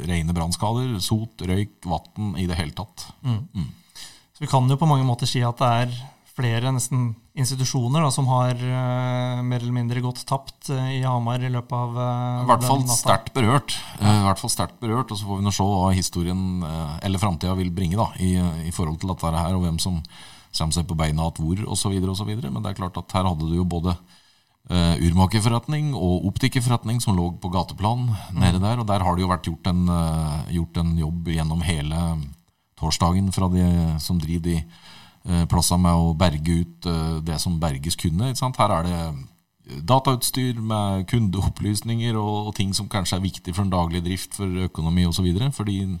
rene 0.09 0.33
brannskader, 0.33 0.95
sot, 1.05 1.45
røyk, 1.45 1.77
vann 1.85 2.33
i 2.41 2.47
det 2.49 2.57
hele 2.57 2.73
tatt. 2.73 3.05
Mm. 3.21 3.43
Mm. 3.53 3.69
Så 4.33 4.45
vi 4.47 4.49
kan 4.49 4.71
jo 4.71 4.79
på 4.81 4.89
mange 4.89 5.05
måter 5.05 5.29
si 5.29 5.45
at 5.45 5.61
det 5.61 5.69
er 5.83 5.93
flere 6.39 6.73
nesten 6.73 7.11
institusjoner 7.39 8.03
da, 8.03 8.09
som 8.13 8.27
har 8.29 8.53
uh, 8.55 9.41
mer 9.45 9.61
eller 9.61 9.75
mindre 9.75 10.03
gått 10.03 10.21
tapt 10.27 10.69
uh, 10.73 10.89
i 10.91 11.01
Hamar 11.03 11.41
i 11.43 11.51
løpet 11.51 11.75
av 11.75 11.97
uh, 11.97 12.43
I 12.43 12.49
hvert 12.49 12.65
fall 12.67 12.83
sterkt 12.91 13.31
berørt. 13.35 13.75
I 13.99 14.15
hvert 14.25 14.41
fall 14.41 14.53
sterkt 14.53 14.79
berørt, 14.81 15.11
Og 15.11 15.19
så 15.19 15.27
får 15.27 15.39
vi 15.39 15.47
nå 15.47 15.53
se 15.55 15.67
hva 15.67 15.91
historien 15.95 16.63
eller 17.05 17.21
framtida 17.21 17.55
vil 17.57 17.71
bringe 17.75 17.99
da, 17.99 18.09
i, 18.19 18.35
i, 18.67 18.73
forhold 18.75 18.99
til 19.01 19.13
dette 19.13 19.33
her, 19.35 19.55
og 19.55 19.65
hvem 19.65 19.79
som 19.81 20.01
kommer 20.49 20.75
seg 20.75 20.87
på 20.89 20.97
beina 20.97 21.29
igjen 21.29 21.65
hvor, 21.65 21.67
osv. 21.75 22.33
Men 22.41 22.63
det 22.63 22.71
er 22.71 22.79
klart 22.79 22.97
at 22.99 23.15
her 23.17 23.27
hadde 23.29 23.47
du 23.47 23.55
jo 23.57 23.67
både 23.69 23.95
uh, 23.95 24.95
urmakerforretning 24.99 25.93
og 25.97 26.27
optikerforretning 26.31 26.99
som 27.03 27.17
lå 27.17 27.31
på 27.41 27.51
gateplan 27.53 28.09
nede 28.33 28.59
mm. 28.59 28.65
der. 28.65 28.83
Og 28.83 28.89
der 28.89 29.05
har 29.05 29.15
det 29.15 29.25
jo 29.25 29.31
vært 29.31 29.49
gjort 29.49 29.71
en, 29.71 29.87
gjort 30.53 30.83
en 30.83 30.93
jobb 30.99 31.33
gjennom 31.35 31.65
hele 31.65 32.03
torsdagen 32.79 33.31
fra 33.35 33.49
de 33.51 33.65
som 33.99 34.19
driver 34.21 34.45
de 34.45 34.61
plassene 35.49 35.83
med 35.83 35.93
å 35.99 36.13
berge 36.17 36.61
ut 36.63 36.87
eh, 36.89 37.17
det 37.25 37.39
som 37.41 37.59
berges 37.59 37.97
kunne. 37.99 38.31
Her 38.33 38.75
er 38.77 38.87
det 38.87 39.01
datautstyr 39.85 40.57
med 40.61 41.05
kundeopplysninger 41.11 42.17
og, 42.17 42.53
ting 42.57 42.73
som 42.73 42.89
kanskje 42.89 43.19
er 43.19 43.25
viktig 43.27 43.53
for 43.53 43.65
en 43.65 43.73
daglig 43.73 44.01
drift, 44.05 44.33
for 44.39 44.65
økonomi 44.65 45.05
osv. 45.05 45.27
for 45.53 45.69
de 45.69 45.97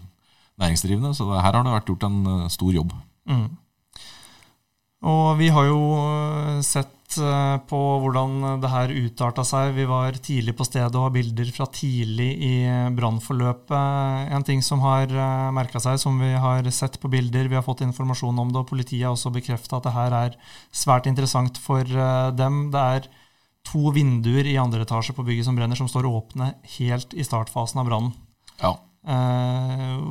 næringsdrivende. 0.59 1.13
Så 1.13 1.29
her 1.29 1.53
har 1.53 1.63
det 1.63 1.75
vært 1.75 1.91
gjort 1.91 2.07
en 2.07 2.49
stor 2.49 2.71
jobb. 2.73 2.93
Mm. 3.29 3.49
Og 5.07 5.37
vi 5.39 5.47
har 5.53 5.69
jo 5.69 5.81
sett 6.65 6.95
Eh, 7.17 7.57
på 7.65 7.77
hvordan 8.03 8.61
det 8.61 8.69
her 8.69 8.91
utarta 8.93 9.41
seg. 9.47 9.73
Vi 9.73 9.85
var 9.89 10.13
tidlig 10.21 10.53
på 10.57 10.65
stedet 10.67 10.93
og 10.93 11.07
har 11.07 11.15
bilder 11.15 11.49
fra 11.55 11.65
tidlig 11.73 12.27
i 12.45 12.53
brannforløpet. 12.93 14.29
En 14.35 14.45
ting 14.45 14.61
som 14.65 14.83
har 14.85 15.09
eh, 15.09 15.47
merka 15.55 15.81
seg, 15.81 15.97
som 16.01 16.19
vi 16.21 16.29
har 16.37 16.69
sett 16.75 16.99
på 17.01 17.09
bilder, 17.09 17.49
vi 17.49 17.57
har 17.57 17.65
fått 17.65 17.81
informasjon 17.81 18.43
om 18.43 18.53
det, 18.53 18.61
og 18.61 18.69
politiet 18.69 19.07
har 19.07 19.15
også 19.15 19.33
bekrefta 19.33 19.79
at 19.79 19.89
det 19.89 19.95
her 19.95 20.17
er 20.19 20.37
svært 20.69 21.09
interessant 21.09 21.57
for 21.57 21.81
eh, 21.81 22.29
dem. 22.37 22.67
Det 22.73 22.85
er 22.99 23.09
to 23.69 23.89
vinduer 23.95 24.45
i 24.45 24.59
andre 24.61 24.85
etasje 24.85 25.17
på 25.17 25.25
bygget 25.25 25.49
som 25.49 25.57
brenner, 25.57 25.79
som 25.79 25.89
står 25.89 26.05
åpne 26.09 26.53
helt 26.77 27.17
i 27.17 27.25
startfasen 27.25 27.81
av 27.81 27.89
brannen. 27.89 28.13
Ja. 28.61 28.75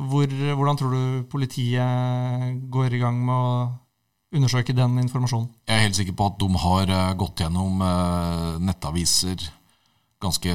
Hvor, 0.09 0.31
hvordan 0.57 0.77
tror 0.79 0.93
du 0.93 1.27
politiet 1.29 2.57
går 2.73 2.95
i 2.97 3.01
gang 3.01 3.19
med 3.23 3.35
å 3.35 3.51
undersøke 4.35 4.75
den 4.77 4.97
informasjonen. 5.01 5.49
Jeg 5.67 5.75
er 5.75 5.85
helt 5.87 5.97
sikker 5.97 6.17
på 6.17 6.27
at 6.29 6.37
de 6.41 6.49
har 6.63 6.91
eh, 6.95 7.13
gått 7.17 7.41
gjennom 7.43 7.81
eh, 7.85 8.59
nettaviser 8.61 9.47
ganske 10.21 10.53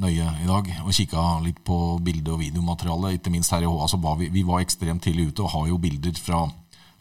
nøye 0.00 0.26
i 0.42 0.48
dag 0.48 0.70
og 0.82 0.90
kikka 0.96 1.22
litt 1.44 1.60
på 1.66 1.98
bilde- 2.02 2.34
og 2.34 2.40
videomateriale. 2.42 3.14
Ikke 3.14 3.30
minst 3.30 3.52
her 3.54 3.62
i 3.62 3.68
Hå. 3.68 3.76
Altså 3.84 4.00
var 4.02 4.18
vi, 4.18 4.30
vi, 4.32 4.42
var 4.46 4.64
ekstremt 4.64 5.04
tidlig 5.04 5.30
ute 5.30 5.44
og 5.44 5.52
har 5.54 5.68
jo 5.70 5.78
bilder 5.78 6.18
fra 6.18 6.46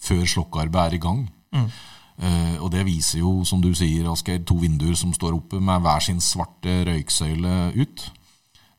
før 0.04 0.26
slokkearbeidet 0.28 0.94
er 0.94 0.98
i 1.00 1.02
gang. 1.02 1.24
Mm. 1.56 1.70
Uh, 2.14 2.58
og 2.62 2.68
det 2.76 2.84
viser 2.86 3.24
jo, 3.24 3.40
som 3.48 3.62
du 3.64 3.72
sier, 3.74 4.06
Asgeir, 4.12 4.44
to 4.46 4.60
vinduer 4.62 4.94
som 5.00 5.16
står 5.16 5.34
oppe 5.40 5.58
med 5.64 5.82
hver 5.82 6.04
sin 6.04 6.20
svarte 6.22 6.84
røyksøyle 6.86 7.56
ut. 7.80 8.06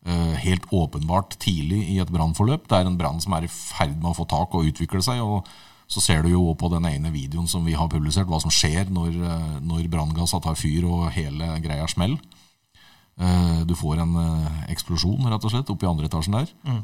Uh, 0.05 0.37
helt 0.45 0.69
åpenbart 0.71 1.39
tidlig 1.43 1.81
i 1.97 1.99
et 2.05 2.13
brannforløp. 2.13 2.69
Det 2.69 2.79
er 2.79 2.91
en 2.91 3.01
brann 3.01 3.19
som 3.25 3.35
er 3.35 3.49
i 3.49 3.51
ferd 3.51 3.97
med 3.97 4.13
å 4.13 4.19
få 4.21 4.29
tak 4.31 4.55
og 4.55 4.69
utvikle 4.69 5.03
seg. 5.03 5.25
og 5.25 5.49
så 5.91 6.01
ser 6.01 6.25
du 6.25 6.33
jo 6.33 6.55
på 6.59 6.71
den 6.73 6.87
ene 6.89 7.13
videoen 7.13 7.49
som 7.51 7.65
vi 7.67 7.77
har 7.77 7.91
publisert, 7.93 8.29
hva 8.31 8.41
som 8.43 8.53
skjer 8.53 8.91
når, 8.93 9.13
eh, 9.15 9.53
når 9.65 9.91
branngassa 9.93 10.41
tar 10.43 10.57
fyr 10.59 10.87
og 10.89 11.11
hele 11.15 11.59
greia 11.65 11.87
smeller. 11.91 12.21
Eh, 13.21 13.61
du 13.69 13.75
får 13.79 14.01
en 14.03 14.17
eh, 14.19 14.63
eksplosjon 14.75 15.29
rett 15.29 15.45
og 15.45 15.53
slett 15.53 15.71
oppe 15.71 15.87
i 15.87 15.91
andre 15.91 16.09
etasjen 16.09 16.39
der. 16.39 16.51
Mm. 16.65 16.83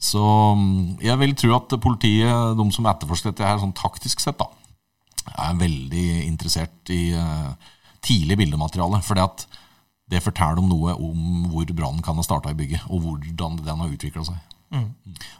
Så 0.00 0.22
mm, 0.22 1.02
jeg 1.04 1.20
vil 1.22 1.34
tro 1.40 1.52
at 1.56 1.76
politiet, 1.82 2.56
de 2.58 2.68
som 2.72 2.88
etterforsker 2.88 3.32
dette 3.32 3.48
her 3.48 3.60
sånn 3.60 3.76
taktisk 3.76 4.22
sett, 4.22 4.38
da, 4.38 4.48
er 5.42 5.58
veldig 5.58 6.08
interessert 6.28 6.92
i 6.94 7.10
tidlig 8.04 8.36
bildemateriale. 8.38 9.00
For 9.02 9.18
det 10.06 10.22
forteller 10.22 10.62
om 10.62 10.68
noe 10.70 10.94
om 10.94 11.48
hvor 11.50 11.72
brannen 11.72 12.04
kan 12.04 12.14
ha 12.20 12.24
starta 12.24 12.52
i 12.52 12.58
bygget, 12.58 12.84
og 12.86 13.02
hvordan 13.02 13.58
den 13.64 13.82
har 13.82 13.96
utvikla 13.96 14.22
seg. 14.28 14.38
Mm. 14.70 14.90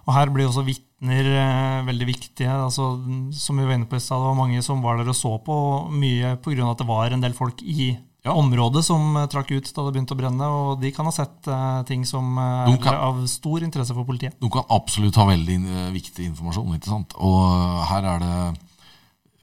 Og 0.06 0.14
Her 0.14 0.32
blir 0.32 0.48
også 0.48 0.64
vitner 0.96 1.28
eh, 1.28 1.84
veldig 1.86 2.06
viktige. 2.06 2.50
Altså, 2.50 2.96
som 3.32 3.56
vi 3.58 3.64
var 3.64 3.74
inne 3.74 3.86
på 3.86 3.96
i 3.96 4.00
stad, 4.00 4.20
det 4.20 4.30
var 4.30 4.38
mange 4.38 4.62
som 4.62 4.82
var 4.82 4.98
der 4.98 5.08
og 5.08 5.16
så 5.16 5.38
på, 5.38 5.90
mye 5.90 6.36
pga. 6.40 6.70
at 6.70 6.78
det 6.78 6.86
var 6.86 7.12
en 7.12 7.20
del 7.20 7.34
folk 7.34 7.62
i 7.62 7.96
ja. 8.24 8.32
området 8.32 8.84
som 8.84 9.16
eh, 9.16 9.28
trakk 9.28 9.52
ut 9.52 9.72
da 9.72 9.84
det 9.84 9.92
begynte 9.92 10.14
å 10.14 10.18
brenne. 10.18 10.46
Og 10.46 10.80
de 10.80 10.92
kan 10.92 11.06
ha 11.06 11.12
sett 11.12 11.46
eh, 11.46 11.82
ting 11.86 12.04
som 12.04 12.36
eh, 12.38 12.74
er 12.74 12.96
av 12.96 13.26
stor 13.26 13.62
interesse 13.62 13.94
for 13.94 14.04
politiet. 14.04 14.36
De 14.40 14.50
kan 14.50 14.64
absolutt 14.70 15.16
ha 15.16 15.26
veldig 15.28 15.58
eh, 15.64 15.90
viktig 15.94 16.30
informasjon. 16.32 16.76
ikke 16.76 16.92
sant? 16.92 17.16
Og 17.18 17.82
her 17.90 18.14
er 18.14 18.24
det 18.24 18.36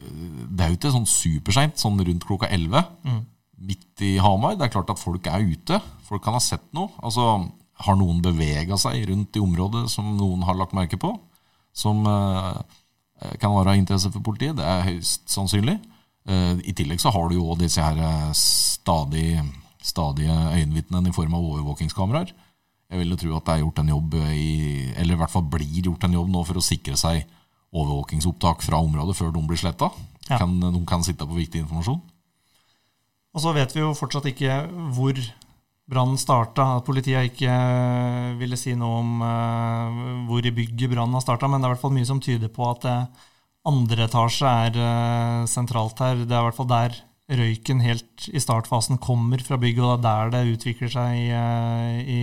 Det 0.03 0.63
er 0.63 0.71
jo 0.71 0.79
ikke 0.79 0.91
sånn 0.91 1.07
superseint, 1.07 1.77
sånn 1.79 1.99
rundt 1.99 2.25
klokka 2.25 2.49
11. 2.49 2.81
Mm. 3.05 3.21
Midt 3.63 4.01
i 4.03 4.17
Hamar. 4.19 4.57
Det 4.57 4.65
er 4.65 4.73
klart 4.73 4.89
at 4.91 4.99
folk 4.99 5.27
er 5.27 5.45
ute. 5.45 5.79
Folk 6.03 6.23
kan 6.25 6.35
ha 6.35 6.41
sett 6.43 6.65
noe. 6.75 6.91
Altså 6.99 7.45
har 7.83 7.95
noen 7.97 8.19
bevega 8.23 8.77
seg 8.77 9.07
rundt 9.09 9.35
i 9.35 9.41
området 9.41 9.87
som 9.91 10.11
noen 10.15 10.43
har 10.45 10.55
lagt 10.55 10.75
merke 10.77 10.99
på? 10.99 11.09
Som 11.73 12.05
eh, 12.07 13.33
kan 13.41 13.53
være 13.55 13.73
av 13.73 13.81
interesse 13.81 14.11
for 14.13 14.23
politiet? 14.25 14.55
Det 14.59 14.65
er 14.67 14.87
høyst 14.87 15.27
sannsynlig. 15.33 15.79
Eh, 16.29 16.55
I 16.63 16.75
tillegg 16.77 17.01
så 17.01 17.11
har 17.13 17.29
du 17.29 17.39
jo 17.39 17.57
disse 17.59 17.83
her 17.83 17.99
eh, 17.99 18.31
stadig, 18.37 19.41
stadige 19.83 20.37
øyenvitnene 20.53 21.09
i 21.11 21.15
form 21.15 21.35
av 21.37 21.45
overvåkingskameraer. 21.51 22.33
Jeg 22.93 23.01
vil 23.01 23.13
jo 23.15 23.19
tro 23.19 23.37
at 23.37 23.47
det 23.47 23.53
er 23.55 23.63
gjort 23.63 23.79
en 23.81 23.89
jobb 23.89 24.17
i, 24.37 24.49
eller 25.01 25.15
i 25.15 25.21
hvert 25.23 25.33
fall 25.33 25.47
blir 25.49 25.87
gjort 25.89 26.03
en 26.05 26.13
jobb 26.13 26.29
nå 26.29 26.43
for 26.45 26.59
å 26.59 26.63
sikre 26.63 26.97
seg 26.99 27.23
overvåkingsopptak 27.73 28.61
fra 28.61 28.77
området 28.85 29.15
før 29.17 29.31
de 29.33 29.41
blir 29.49 29.57
sletta. 29.57 29.89
Ja. 30.29 30.37
De 30.45 30.83
kan 30.87 31.03
sitte 31.03 31.25
på 31.25 31.39
viktig 31.39 31.63
informasjon. 31.63 32.03
Og 33.33 33.41
så 33.41 33.53
vet 33.55 33.73
vi 33.73 33.81
jo 33.81 33.95
fortsatt 33.97 34.27
ikke 34.29 34.59
hvor 34.93 35.17
brannen 35.89 36.19
starta. 36.19 36.79
Politiet 36.85 37.33
ikke 37.33 37.51
uh, 37.51 38.33
ville 38.39 38.59
si 38.59 38.75
noe 38.79 38.99
om 39.01 39.23
uh, 39.23 40.01
hvor 40.29 40.45
i 40.45 40.53
bygget 40.55 40.91
brannen 40.93 41.17
har 41.17 41.25
starta, 41.25 41.49
men 41.49 41.61
det 41.61 41.67
er 41.67 41.73
i 41.73 41.75
hvert 41.75 41.85
fall 41.85 41.95
mye 41.95 42.09
som 42.09 42.21
tyder 42.23 42.51
på 42.53 42.67
at 42.71 42.87
uh, 42.89 43.31
andre 43.67 44.07
etasje 44.09 44.53
er 44.67 45.47
sentralt 45.47 45.99
her. 46.03 46.23
Det 46.23 46.35
er 46.35 46.41
i 46.41 46.47
hvert 46.49 46.57
fall 46.57 46.71
der 46.71 46.97
røyken 47.33 47.79
helt 47.79 48.25
i 48.27 48.41
startfasen 48.43 48.99
kommer 49.01 49.39
fra 49.39 49.55
bygget, 49.57 49.85
og 49.87 50.01
det 50.03 50.11
er 50.11 50.33
der 50.33 50.43
det 50.43 50.57
utvikler 50.57 50.91
seg 50.91 51.13
i, 51.15 51.29
i 52.03 52.17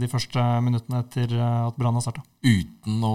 de 0.00 0.08
første 0.10 0.42
minuttene 0.66 1.04
etter 1.04 1.36
at 1.38 1.78
brannen 1.78 2.00
har 2.00 2.08
starta. 2.08 2.24
Uten 2.42 3.06
å 3.06 3.14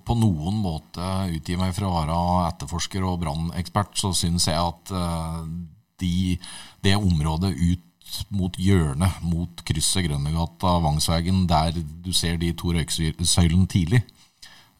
på 0.00 0.16
noen 0.16 0.56
måte 0.64 1.10
utgi 1.36 1.58
meg 1.60 1.76
for 1.76 1.90
å 1.90 1.92
være 1.98 2.16
etterforsker 2.48 3.04
og 3.04 3.20
brannekspert, 3.20 3.92
så 4.00 4.14
syns 4.16 4.48
jeg 4.48 4.56
at 4.56 4.96
de, 6.00 6.40
det 6.80 6.96
området 6.96 7.52
ut 7.52 7.84
mot 8.32 8.56
hjørnet, 8.60 9.20
mot 9.24 9.62
krysset 9.66 10.06
Grønnegata, 10.06 10.76
Vangsvegen, 10.84 11.46
der 11.50 11.76
du 11.76 12.12
ser 12.16 12.38
de 12.40 12.52
to 12.56 12.74
røyksøylene 12.76 13.68
tidlig. 13.70 14.02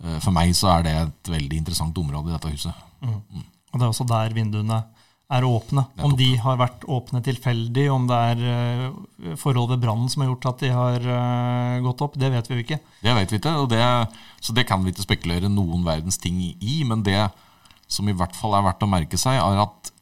Eh, 0.02 0.18
for 0.22 0.34
meg 0.34 0.54
så 0.58 0.72
er 0.76 0.86
det 0.86 0.96
et 0.98 1.32
veldig 1.36 1.62
interessant 1.62 1.98
område 1.98 2.32
i 2.32 2.36
dette 2.36 2.52
huset. 2.52 2.88
Mm. 3.02 3.20
Mm. 3.20 3.46
Og 3.72 3.78
Det 3.78 3.86
er 3.86 3.92
også 3.92 4.08
der 4.08 4.36
vinduene 4.36 4.82
er 5.32 5.46
åpne. 5.48 5.86
Om 6.04 6.16
de 6.18 6.28
har 6.42 6.58
vært 6.60 6.82
åpne 6.92 7.22
tilfeldig, 7.24 7.86
om 7.88 8.04
det 8.10 8.18
er 8.32 8.42
uh, 8.44 9.36
forhold 9.40 9.70
ved 9.70 9.80
brannen 9.80 10.10
som 10.12 10.24
har 10.24 10.28
gjort 10.28 10.48
at 10.50 10.64
de 10.64 10.72
har 10.74 11.06
uh, 11.06 11.78
gått 11.86 12.04
opp, 12.04 12.18
det 12.20 12.28
vet 12.34 12.50
vi 12.50 12.58
jo 12.58 12.64
ikke. 12.66 12.78
Det 13.00 13.14
vet 13.16 13.32
vi 13.32 13.40
ikke, 13.40 13.54
det, 13.72 13.86
så 14.44 14.56
det 14.56 14.66
kan 14.68 14.84
vi 14.84 14.92
ikke 14.92 15.06
spekulere 15.06 15.48
noen 15.48 15.86
verdens 15.86 16.20
ting 16.20 16.42
i. 16.52 16.82
Men 16.84 17.04
det 17.06 17.30
som 17.88 18.08
i 18.08 18.16
hvert 18.16 18.36
fall 18.36 18.58
er 18.58 18.66
verdt 18.68 18.84
å 18.84 18.90
merke 18.92 19.20
seg, 19.20 19.40
er 19.40 19.62
at 19.64 19.92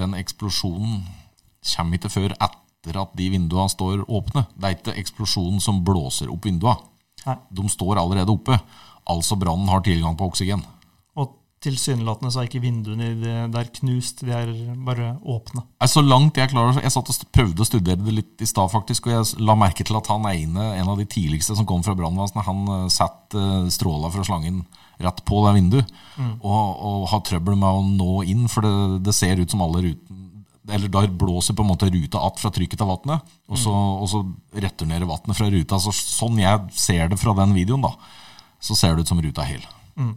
den 0.00 0.16
eksplosjonen 0.16 1.02
kommer 1.74 2.00
ikke 2.00 2.12
før 2.12 2.32
etter 2.38 2.59
etter 2.80 3.00
at 3.00 3.12
de 3.16 3.28
vinduene 3.28 3.68
står 3.68 4.06
åpne. 4.08 4.46
Det 4.56 4.66
er 4.66 4.78
ikke 4.78 4.96
eksplosjonen 5.00 5.60
som 5.60 5.82
blåser 5.84 6.32
opp 6.32 6.48
vinduene. 6.48 6.80
De 7.52 7.68
står 7.68 8.00
allerede 8.00 8.32
oppe. 8.32 8.56
Altså 9.10 9.36
brannen 9.36 9.68
har 9.68 9.82
tilgang 9.84 10.16
på 10.16 10.30
oksygen. 10.30 10.62
Og 11.20 11.34
tilsynelatende 11.60 12.30
så 12.32 12.40
er 12.40 12.48
ikke 12.48 12.62
vinduene 12.62 13.44
der 13.52 13.68
knust, 13.76 14.22
de 14.24 14.32
er 14.32 14.52
bare 14.86 15.12
åpne. 15.20 15.66
Så 15.84 16.00
langt 16.00 16.38
Jeg 16.40 16.48
klarer, 16.54 16.80
jeg 16.80 16.92
satt 16.94 17.10
og 17.12 17.32
prøvde 17.34 17.60
å 17.60 17.68
studere 17.68 18.00
det 18.00 18.14
litt 18.16 18.40
i 18.40 18.48
stad, 18.48 18.70
faktisk, 18.72 19.10
og 19.10 19.12
jeg 19.12 19.44
la 19.44 19.58
merke 19.58 19.84
til 19.84 19.98
at 20.00 20.08
han 20.08 20.24
ene, 20.30 20.70
en 20.80 20.88
av 20.88 20.96
de 20.96 21.04
tidligste 21.04 21.56
som 21.58 21.68
kom 21.68 21.84
fra 21.84 21.96
brannvesenet, 21.98 22.46
han 22.46 22.64
eh, 22.78 22.86
satte 22.88 23.36
eh, 23.36 23.68
stråla 23.68 24.08
fra 24.14 24.24
slangen 24.24 24.62
rett 25.00 25.20
på 25.28 25.44
det 25.46 25.54
vinduet. 25.58 25.92
Mm. 26.16 26.32
Og, 26.40 26.80
og, 26.80 27.04
har 27.12 27.24
trøbbel 27.28 27.56
med 27.60 27.68
å 27.68 27.84
nå 27.84 28.24
inn, 28.28 28.48
for 28.52 28.64
det, 28.64 29.04
det 29.04 29.16
ser 29.16 29.40
ut 29.40 29.52
som 29.52 29.64
alle 29.64 29.84
ruten, 29.90 30.19
eller 30.68 30.88
da 30.92 31.06
blåser 31.08 31.54
på 31.54 31.62
en 31.62 31.68
måte 31.68 31.88
ruta 31.90 32.20
att 32.20 32.40
fra 32.40 32.50
trykket 32.50 32.80
av 32.80 32.88
vannet, 32.88 33.30
og, 33.48 33.60
og, 33.66 34.08
så 34.08 34.24
returnerer 34.52 35.08
vannet 35.08 35.36
fra 35.36 35.48
ruta. 35.50 35.78
Så, 35.80 35.92
sånn 35.94 36.40
jeg 36.40 36.74
ser 36.76 37.08
det 37.08 37.20
fra 37.20 37.34
den 37.38 37.54
videoen, 37.56 37.84
da, 37.86 37.94
så 38.60 38.76
ser 38.76 38.94
det 38.94 39.06
ut 39.06 39.12
som 39.12 39.22
ruta 39.22 39.46
er 39.46 39.54
hel. 39.54 39.64
Mm. 39.96 40.14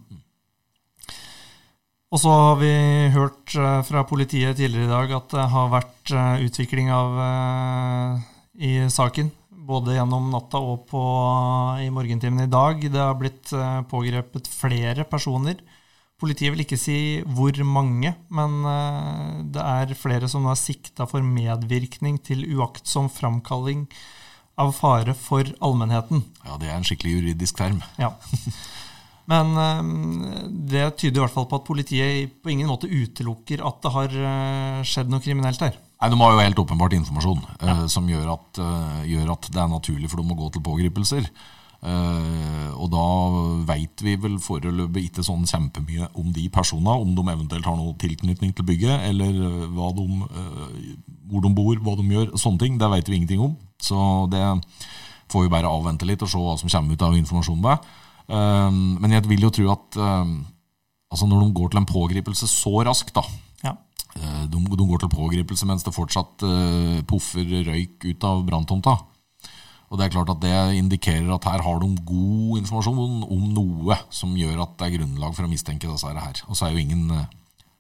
Og 2.14 2.22
så 2.22 2.30
har 2.30 2.60
vi 2.60 2.74
hørt 3.16 3.56
eh, 3.58 3.80
fra 3.88 4.04
politiet 4.06 4.60
tidligere 4.60 4.86
i 4.86 4.92
dag 4.92 5.16
at 5.18 5.32
det 5.34 5.46
har 5.50 5.72
vært 5.72 6.12
eh, 6.14 6.44
utvikling 6.46 6.92
av, 6.94 7.16
uh, 7.18 8.20
i 8.54 8.76
saken. 8.94 9.32
Både 9.64 9.96
gjennom 9.96 10.28
natta 10.30 10.60
og 10.62 10.84
på, 10.92 11.02
i 11.82 11.88
morgentimene 11.90 12.46
i 12.46 12.52
dag. 12.52 12.84
Det 12.84 13.00
har 13.00 13.16
blitt 13.18 13.50
pågrepet 13.90 14.50
flere 14.52 15.06
personer 15.08 15.56
Politiet 16.24 16.54
vil 16.54 16.64
ikke 16.64 16.80
si 16.80 16.98
hvor 17.36 17.58
mange, 17.68 18.14
men 18.32 18.54
eh, 18.64 19.40
det 19.52 19.64
er 19.64 19.98
flere 20.00 20.30
som 20.32 20.46
nå 20.46 20.54
er 20.54 20.60
sikta 20.62 21.04
for 21.10 21.26
medvirkning 21.26 22.16
til 22.24 22.46
uaktsom 22.56 23.10
framkalling 23.12 23.90
av 24.56 24.72
fare 24.78 25.18
for 25.20 25.50
allmennheten. 25.60 26.22
Ja, 26.46 26.56
det 26.62 26.70
er 26.70 26.78
en 26.78 26.88
skikkelig 26.88 27.18
juridisk 27.18 27.60
term. 27.60 27.82
Ja. 28.00 28.14
Men 29.34 29.52
eh, 29.60 29.82
det 30.72 30.86
tyder 31.02 31.20
i 31.20 31.24
hvert 31.26 31.36
fall 31.36 31.50
på 31.52 31.60
at 31.60 31.68
politiet 31.68 32.40
på 32.40 32.54
ingen 32.56 32.72
måte 32.72 32.88
utelukker 32.88 33.66
at 33.68 33.84
det 33.84 33.92
har 33.98 34.16
eh, 34.30 34.80
skjedd 34.88 35.12
noe 35.12 35.24
kriminelt 35.24 35.68
her. 35.68 35.76
Nei, 35.76 36.12
De 36.14 36.22
har 36.24 36.38
jo 36.38 36.46
helt 36.46 36.64
åpenbart 36.64 36.96
informasjon 37.02 37.44
ja. 37.60 37.76
som 37.92 38.08
gjør 38.08 38.32
at, 38.38 38.64
gjør 39.08 39.36
at, 39.36 39.52
det 39.52 39.60
er 39.60 39.76
naturlig 39.76 40.12
for 40.12 40.24
dem 40.24 40.32
å 40.32 40.40
gå 40.40 40.54
til 40.56 40.64
pågripelser. 40.64 41.28
Uh, 41.84 42.72
og 42.80 42.88
da 42.94 43.08
veit 43.68 44.00
vi 44.06 44.14
vel 44.16 44.38
foreløpig 44.40 45.10
ikke 45.10 45.26
sånn 45.26 45.44
kjempemye 45.44 46.08
om 46.20 46.30
de 46.32 46.46
personene, 46.54 46.96
om 46.96 47.12
de 47.12 47.26
eventuelt 47.28 47.68
har 47.68 47.76
noe 47.76 47.98
tilknytning 48.00 48.54
til 48.56 48.68
bygget, 48.70 49.04
eller 49.10 49.36
uh, 49.68 49.90
de, 49.98 50.06
uh, 50.24 50.94
hvor 51.28 51.44
de 51.44 51.52
bor, 51.58 51.84
hva 51.84 51.98
de 52.00 52.08
gjør. 52.08 52.32
Sånne 52.40 52.64
ting. 52.64 52.80
Det 52.80 52.92
veit 52.94 53.12
vi 53.12 53.20
ingenting 53.20 53.44
om. 53.44 53.58
Så 53.84 54.00
det 54.32 54.42
får 55.34 55.44
vi 55.44 55.52
bare 55.52 55.72
avvente 55.72 56.08
litt 56.08 56.24
og 56.24 56.32
se 56.32 56.40
hva 56.40 56.56
som 56.60 56.72
kommer 56.72 56.96
ut 56.96 57.04
av 57.04 57.16
informasjonen 57.18 57.64
Der. 57.66 57.80
men 59.02 59.12
jeg 59.12 59.26
vil 59.28 59.42
jo 59.44 59.50
tro 59.56 59.64
at 59.74 59.98
altså 59.98 61.28
når 61.28 61.42
de 61.42 61.56
går 61.58 61.72
til 61.72 61.80
en 61.82 61.88
pågripelse 61.90 62.48
så 62.48 62.84
raskt, 62.86 63.16
da 63.16 63.24
ja. 63.64 63.74
de, 64.46 64.60
de, 64.62 64.86
går 64.86 65.02
til 65.02 65.12
pågripelse 65.12 65.66
mens 65.66 65.84
det 65.84 65.96
fortsatt 65.96 66.46
puffer 67.10 67.50
røyk 67.66 68.06
ut 68.12 68.28
av 68.30 68.46
branntomta 68.46 68.96
og 69.94 70.00
Det 70.00 70.08
er 70.08 70.14
klart 70.16 70.32
at 70.34 70.42
det 70.42 70.80
indikerer 70.80 71.30
at 71.36 71.46
her 71.46 71.62
har 71.62 71.80
de 71.84 71.92
god 72.02 72.58
informasjon 72.58 73.28
om 73.30 73.44
noe 73.54 73.98
som 74.10 74.34
gjør 74.34 74.64
at 74.64 74.74
det 74.80 74.88
er 74.88 74.96
grunnlag 74.98 75.36
for 75.38 75.46
å 75.46 75.52
mistenke 75.52 75.86
disse 75.86 76.10
her. 76.10 76.40
Og 76.50 76.58
så 76.58 76.66
er 76.66 76.74
jo 76.74 76.82
ingen 76.82 77.12
eh, 77.14 77.28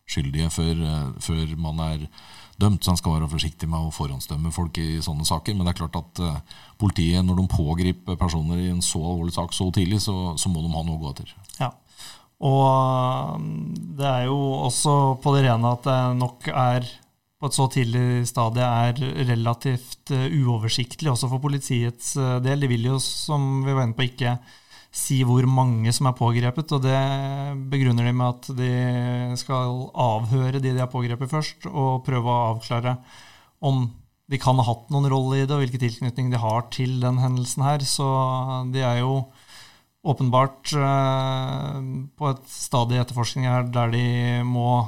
skyldige 0.05 0.51
før, 0.53 0.77
eh, 0.77 1.07
før 1.25 1.55
man 1.57 1.81
er 1.81 2.05
dømt, 2.61 2.85
så 2.85 2.93
en 2.93 2.99
skal 3.01 3.15
være 3.17 3.31
forsiktig 3.31 3.65
med 3.65 3.87
å 3.87 3.93
forhåndsdømme 3.95 4.53
folk 4.53 4.77
i 4.77 5.01
sånne 5.01 5.25
saker. 5.25 5.57
Men 5.57 5.65
det 5.65 5.73
er 5.73 5.79
klart 5.81 5.97
at 5.97 6.21
uh, 6.21 6.59
politiet, 6.77 7.25
når 7.25 7.39
de 7.41 7.47
pågriper 7.49 8.19
personer 8.19 8.61
i 8.61 8.69
en 8.69 8.83
så 8.85 9.01
alvorlig 9.01 9.33
sak 9.33 9.57
så 9.57 9.71
tidlig, 9.73 10.03
så, 10.05 10.35
så 10.37 10.53
må 10.53 10.61
de 10.61 10.69
ha 10.69 10.83
noe 10.85 10.99
å 10.99 11.01
gå 11.01 11.15
etter. 11.15 11.33
Ja, 11.57 11.71
og 12.43 13.41
det 13.97 14.05
er 14.05 14.27
jo 14.27 14.37
også 14.67 15.15
på 15.23 15.33
det 15.33 15.47
rene 15.47 15.73
at 15.73 15.85
det 15.87 15.99
nok 16.19 16.49
er 16.51 16.85
på 17.43 17.49
et 17.49 17.55
så 17.57 17.65
tidlig 17.67 18.23
stadie 18.29 18.63
er 18.63 18.99
relativt 19.27 20.13
uh, 20.15 20.27
uoversiktlig 20.31 21.09
også 21.11 21.27
for 21.27 21.43
politiets 21.43 22.13
uh, 22.15 22.37
del. 22.39 22.63
De 22.63 22.69
vil 22.71 22.85
jo, 22.87 22.99
som 23.03 23.65
vi 23.65 23.73
var 23.75 23.83
inne 23.83 23.97
på, 23.97 24.05
ikke 24.07 24.37
si 24.95 25.17
hvor 25.27 25.43
mange 25.49 25.91
som 25.91 26.07
er 26.07 26.15
pågrepet. 26.15 26.71
Og 26.71 26.85
det 26.85 27.01
begrunner 27.73 28.07
de 28.07 28.15
med 28.15 28.29
at 28.29 28.47
de 28.55 28.71
skal 29.41 29.75
avhøre 29.91 30.61
de 30.63 30.71
de 30.71 30.79
har 30.85 30.91
pågrepet 30.93 31.33
først, 31.33 31.67
og 31.67 32.05
prøve 32.07 32.31
å 32.31 32.53
avklare 32.53 32.95
om 33.59 33.89
de 34.31 34.39
kan 34.39 34.55
ha 34.55 34.63
hatt 34.63 34.87
noen 34.93 35.11
rolle 35.11 35.41
i 35.41 35.43
det, 35.43 35.51
og 35.51 35.65
hvilken 35.65 35.83
tilknytning 35.83 36.31
de 36.31 36.39
har 36.39 36.69
til 36.71 36.95
den 37.03 37.19
hendelsen 37.19 37.67
her. 37.67 37.83
Så 37.83 38.07
de 38.71 38.87
er 38.87 39.03
jo 39.03 39.25
åpenbart 40.07 40.71
uh, 40.79 41.75
på 42.15 42.31
et 42.31 42.43
stadig 42.55 43.03
etterforskning 43.03 43.51
her 43.51 43.67
der 43.67 43.91
de 43.91 44.07
må 44.47 44.85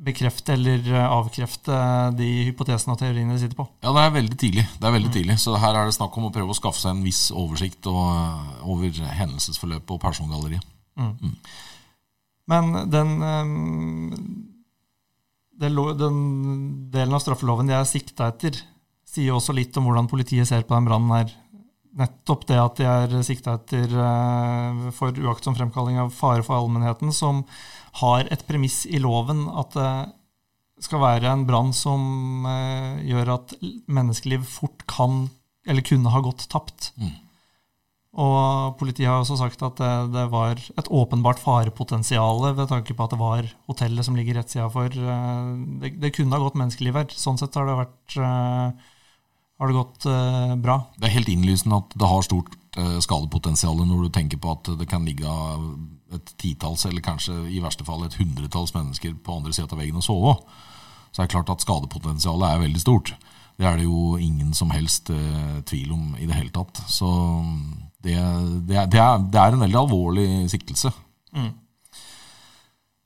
bekrefte 0.00 0.54
eller 0.56 0.84
eh, 0.92 1.06
avkrefte 1.12 1.76
de 2.16 2.28
hypotesene 2.48 2.94
og 2.94 3.00
teoriene 3.00 3.36
de 3.36 3.42
sitter 3.42 3.58
på. 3.58 3.66
Ja, 3.84 3.92
det 3.96 4.04
er 4.04 4.14
veldig 4.14 4.38
tidlig. 4.40 4.64
Det 4.76 4.88
er 4.88 4.94
veldig 4.96 5.10
mm. 5.10 5.16
tidlig. 5.16 5.36
Så 5.42 5.56
her 5.60 5.76
er 5.76 5.88
det 5.88 5.96
snakk 5.96 6.16
om 6.16 6.28
å 6.28 6.32
prøve 6.34 6.54
å 6.54 6.56
skaffe 6.56 6.80
seg 6.80 6.94
en 6.94 7.04
viss 7.04 7.26
oversikt 7.36 7.88
og, 7.90 8.00
eh, 8.08 8.62
over 8.72 9.02
hendelsesforløpet 9.20 9.96
og 9.96 10.00
persongalleriet. 10.02 10.64
Mm. 11.00 11.12
Mm. 11.20 11.36
Men 12.50 12.72
den, 12.90 13.12
den, 15.60 16.16
delen 16.90 17.14
av 17.14 17.22
straffeloven 17.22 17.68
de 17.70 17.76
er 17.76 17.86
sikta 17.86 18.32
etter, 18.32 18.56
sier 19.06 19.36
også 19.36 19.54
litt 19.54 19.76
om 19.78 19.86
hvordan 19.86 20.08
politiet 20.10 20.48
ser 20.48 20.64
på 20.66 20.74
den 20.74 20.88
brannen 20.88 21.14
her. 21.14 21.36
Nettopp 22.00 22.46
det 22.48 22.58
at 22.58 22.80
de 22.80 22.86
er 22.86 23.14
sikta 23.26 23.58
etter 23.58 23.92
eh, 23.92 24.88
for 24.96 25.14
uaktsom 25.14 25.58
fremkalling 25.58 26.00
av 26.00 26.14
fare 26.14 26.42
for 26.46 26.56
allmennheten, 26.56 27.12
som 27.14 27.44
har 27.98 28.28
et 28.30 28.46
premiss 28.46 28.84
i 28.86 29.00
loven 29.02 29.48
at 29.50 29.74
det 29.74 29.90
skal 30.84 31.02
være 31.02 31.32
en 31.32 31.46
brann 31.48 31.74
som 31.76 32.46
eh, 32.48 33.02
gjør 33.10 33.34
at 33.36 33.56
menneskeliv 33.90 34.46
fort 34.48 34.86
kan 34.88 35.26
eller 35.68 35.84
kunne 35.84 36.12
ha 36.12 36.22
gått 36.24 36.46
tapt. 36.52 36.92
Mm. 36.96 37.18
Og 38.20 38.78
politiet 38.80 39.06
har 39.06 39.20
også 39.20 39.36
sagt 39.38 39.60
at 39.62 39.76
det, 39.78 39.90
det, 40.16 40.24
var 40.32 40.56
et 40.58 40.88
åpenbart 40.88 41.38
farepotensial 41.38 42.40
ved 42.56 42.70
tanke 42.72 42.96
på 42.96 43.04
at 43.04 43.12
det 43.12 43.20
var 43.20 43.50
hotellet 43.70 44.06
som 44.06 44.16
ligger 44.18 44.40
rett 44.40 44.50
sida 44.50 44.70
for. 44.72 44.88
Eh, 44.88 45.52
det, 45.84 45.92
det, 46.00 46.14
kunne 46.16 46.34
ha 46.34 46.42
gått 46.42 46.58
menneskeliv 46.58 46.96
her. 47.02 47.12
Sånn 47.12 47.38
sett 47.38 47.60
har 47.60 47.68
det, 47.68 47.76
vært, 47.84 48.16
eh, 48.16 48.96
har 49.60 49.70
det 49.70 49.78
gått 49.78 50.08
bra. 50.64 50.80
Det 50.96 51.10
er 51.10 51.16
helt 51.18 51.32
innlysende 51.36 51.84
at 51.84 51.92
det 52.00 52.08
har 52.08 52.26
stort 52.26 52.56
skadepotensial 53.04 53.80
når 53.82 54.06
du 54.06 54.12
tenker 54.14 54.38
på 54.40 54.52
at 54.54 54.68
det 54.78 54.86
kan 54.88 55.02
ligge 55.04 55.28
et 56.16 56.32
titalls, 56.40 56.84
eller 56.88 57.04
kanskje 57.04 57.36
i 57.50 57.60
verste 57.62 57.86
fall 57.86 58.04
et 58.06 58.16
hundretalls 58.18 58.74
mennesker 58.74 59.14
på 59.24 59.36
andre 59.38 59.54
sida 59.54 59.70
av 59.70 59.80
veggen 59.80 60.00
og 60.00 60.06
sove. 60.06 60.36
Så 61.10 61.22
er 61.22 61.28
det 61.28 61.34
klart 61.34 61.52
at 61.52 61.64
skadepotensialet 61.64 62.48
er 62.48 62.64
veldig 62.64 62.82
stort. 62.82 63.14
Det 63.60 63.66
er 63.68 63.76
det 63.76 63.84
jo 63.84 64.16
ingen 64.16 64.54
som 64.56 64.70
helst 64.72 65.10
eh, 65.12 65.56
tvil 65.68 65.92
om 65.92 66.14
i 66.16 66.26
det 66.28 66.36
hele 66.38 66.52
tatt. 66.54 66.80
Så 66.88 67.08
det, 68.00 68.16
det, 68.68 68.76
er, 68.76 68.86
det, 68.88 69.00
er, 69.02 69.18
det 69.20 69.40
er, 69.40 69.52
en 69.52 69.64
veldig 69.66 69.80
alvorlig 69.82 70.28
siktelse. 70.52 70.92
Mm. 71.36 71.50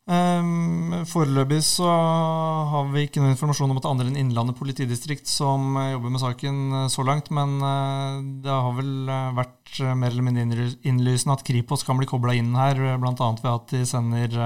Um, 0.05 0.93
foreløpig 1.09 1.63
så 1.65 1.89
har 1.89 2.91
vi 2.93 3.07
ikke 3.07 3.23
noe 3.23 3.33
informasjon 3.33 3.71
om 3.73 3.79
at 3.81 3.87
andre 3.89 4.11
enn 4.11 4.19
Innlandet 4.21 4.59
politidistrikt 4.59 5.31
som 5.31 5.79
eh, 5.81 5.95
jobber 5.95 6.13
med 6.13 6.21
saken 6.21 6.59
eh, 6.77 6.91
så 6.93 7.07
langt, 7.09 7.31
men 7.33 7.55
uh, 7.65 8.21
det 8.45 8.53
har 8.53 8.77
vel 8.77 9.09
vært 9.39 9.81
mer 9.97 10.13
eller 10.13 10.27
mindre 10.27 10.69
innlysende 10.85 11.39
at 11.39 11.47
Kripos 11.49 11.87
kan 11.89 11.97
bli 11.97 12.09
kobla 12.11 12.37
inn 12.37 12.53
her, 12.53 12.83
bl.a. 13.01 13.31
ved 13.41 13.49
at 13.55 13.73
de 13.73 13.81
sender 13.89 14.37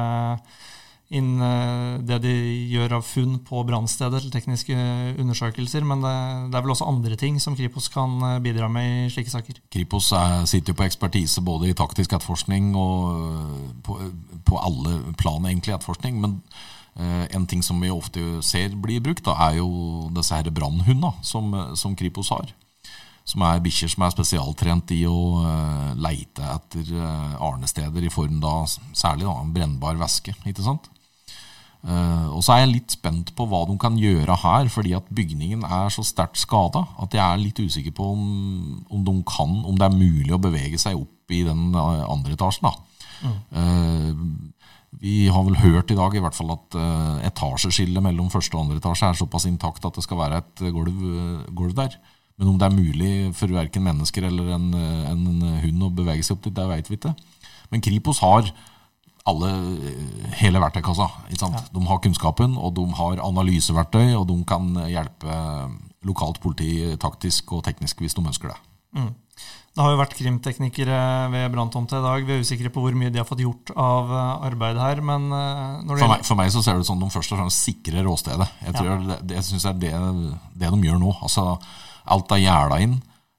uh, 1.09 1.17
inn 1.17 1.41
eh, 1.41 1.99
det 2.05 2.19
de 2.25 2.33
gjør 2.69 2.99
av 2.99 3.05
funn 3.07 3.39
på 3.47 3.63
brannstedet 3.65 4.21
til 4.23 4.33
tekniske 4.33 4.77
undersøkelser. 5.19 5.87
Men 5.89 6.05
det, 6.05 6.15
det, 6.53 6.59
er 6.59 6.65
vel 6.67 6.75
også 6.75 6.89
andre 6.89 7.17
ting 7.21 7.39
som 7.41 7.57
Kripos 7.57 7.89
kan 7.93 8.19
eh, 8.21 8.41
bidra 8.45 8.69
med 8.73 9.07
i 9.07 9.13
slike 9.13 9.33
saker? 9.33 9.63
Kripos 9.73 10.11
er, 10.13 10.45
sitter 10.51 10.75
jo 10.75 10.81
på 10.81 10.89
ekspertise 10.89 11.45
både 11.45 11.71
i 11.71 11.77
taktisk 11.77 12.13
etterforskning 12.13 12.75
og 12.77 13.15
eh, 13.15 13.71
på, 13.87 14.01
på 14.49 14.61
alle 14.61 15.01
plan 15.21 15.49
egentlig 15.49 15.77
etterforskning. 15.77 16.21
Men 16.25 16.43
en 16.99 17.45
ting 17.47 17.61
som 17.63 17.79
vi 17.79 17.93
ofte 17.95 18.19
ser 18.43 18.73
blir 18.75 18.99
brukt, 18.99 19.23
da, 19.23 19.37
er 19.45 19.61
jo 19.61 20.09
disse 20.11 20.35
her 20.35 20.49
brannhundene 20.51 21.13
som, 21.23 21.53
som 21.79 21.95
Kripos 21.95 22.33
har 22.35 22.51
som 23.23 23.45
er 23.47 23.61
bikkjer 23.63 23.93
som 23.93 24.03
er 24.03 24.15
spesialtrent 24.17 24.91
i 24.97 25.05
å 25.07 25.45
leite 25.95 26.43
etter 26.57 26.91
arnesteder 27.39 28.03
i 28.03 28.11
form 28.11 28.41
da 28.43 28.65
særlig 28.67 29.29
da, 29.29 29.37
brennbar 29.55 30.01
væske. 30.01 30.35
ikke 30.43 30.65
sant? 30.67 30.91
Uh, 31.79 32.35
og 32.35 32.43
så 32.43 32.57
er 32.57 32.65
jeg 32.65 32.73
litt 32.73 32.95
spent 32.97 33.31
på 33.39 33.45
hva 33.47 33.61
de 33.69 33.77
kan 33.79 33.95
gjøre 34.01 34.35
her, 34.43 34.67
fordi 34.73 34.97
at 34.99 35.07
bygningen 35.15 35.63
er 35.63 35.93
så 35.95 36.03
sterkt 36.03 36.41
skada 36.41 36.83
at 36.99 37.15
jeg 37.15 37.23
er 37.23 37.39
litt 37.39 37.61
usikker 37.63 37.95
på 37.95 38.09
om, 38.17 38.25
om, 38.91 39.05
de 39.07 39.15
kan, 39.29 39.61
om 39.63 39.79
det 39.79 39.87
er 39.87 39.95
mulig 39.95 40.35
å 40.35 40.43
bevege 40.43 40.81
seg 40.81 40.99
opp 40.99 41.31
i 41.35 41.45
den 41.47 41.77
eh, 41.77 42.03
andre 42.09 42.35
etasjen. 42.35 42.71
Mm. 43.23 43.37
Uh, 43.55 44.63
vi 44.99 45.29
har 45.31 45.45
vel 45.47 45.61
hørt 45.61 45.93
i 45.95 45.99
dag 45.99 46.17
i 46.17 46.23
hvert 46.25 46.35
fall 46.35 46.51
at 46.57 46.79
uh, 46.81 47.19
etasjeskillet 47.29 48.03
mellom 48.03 48.31
første 48.33 48.57
og 48.57 48.65
andre 48.65 48.81
etasje 48.83 49.13
er 49.13 49.21
såpass 49.21 49.47
intakt 49.47 49.87
at 49.87 49.95
det 49.95 50.03
skal 50.07 50.19
være 50.19 50.43
et 50.43 50.65
gulv, 50.75 51.05
gulv 51.55 51.77
der. 51.79 51.95
Men 52.41 52.53
om 52.53 52.59
det 52.59 52.67
er 52.67 52.75
mulig 52.75 53.13
for 53.39 53.55
verken 53.55 53.87
mennesker 53.87 54.27
eller 54.27 54.51
en, 54.57 54.73
en 55.11 55.23
hund 55.63 55.87
å 55.87 55.95
bevege 55.95 56.27
seg 56.27 56.37
opp 56.37 56.47
dit, 56.47 56.55
det 56.55 56.67
veit 56.71 56.91
vi 56.91 56.99
ikke. 56.99 57.15
Men 57.71 57.85
Kripos 57.85 58.23
har 58.25 58.51
alle, 59.29 59.53
hele 60.41 60.63
verktøykassa. 60.63 61.09
Ja. 61.35 61.63
De 61.75 61.85
har 61.89 62.01
kunnskapen, 62.05 62.57
og 62.57 62.75
de 62.79 62.87
har 62.99 63.23
analyseverktøy, 63.25 64.15
og 64.19 64.27
de 64.31 64.39
kan 64.49 64.73
hjelpe 64.89 65.39
lokalt 66.07 66.41
politi 66.43 66.97
taktisk 67.01 67.57
og 67.57 67.65
teknisk 67.67 68.01
hvis 68.03 68.17
de 68.17 68.25
ønsker 68.25 68.53
det. 68.53 68.59
Mm. 68.97 69.11
Det 69.79 69.85
har 69.85 69.93
jo 69.95 69.99
vært 70.01 70.15
krimteknikere 70.19 71.01
ved 71.31 71.53
branntomta 71.53 72.01
i 72.01 72.03
dag. 72.03 72.25
Vi 72.27 72.35
er 72.35 72.41
usikre 72.43 72.71
på 72.75 72.83
hvor 72.83 72.97
mye 72.99 73.13
de 73.15 73.21
har 73.21 73.27
fått 73.29 73.45
gjort 73.45 73.71
av 73.79 74.09
eh, 74.11 74.47
arbeidet 74.49 74.83
her. 74.83 75.03
men 75.07 75.29
eh, 75.31 75.93
for 75.93 76.11
meg, 76.11 76.25
for, 76.27 76.39
meg, 76.41 76.51
så 76.51 76.63
ser 76.67 76.75
det 76.75 76.83
ut 76.83 76.89
som 76.89 76.99
de 76.99 77.11
først 77.15 77.35
og 77.35 77.39
fremst 77.39 77.69
sikrer 77.69 78.03
råstedet. 78.03 78.49
Jeg, 78.65 78.75
tror 78.75 78.91
ja. 78.91 78.97
det, 79.21 79.37
jeg 79.37 79.47
syns 79.47 79.69
det 79.69 79.93
er 79.93 80.09
det, 80.09 80.33
det, 80.59 80.73
de 80.73 80.89
gjør 80.89 80.99
nå. 81.05 81.15
Altså, 81.23 81.45
alt 82.11 82.35
er 82.35 82.43
gjerda 82.43 82.81
inn, 82.83 82.97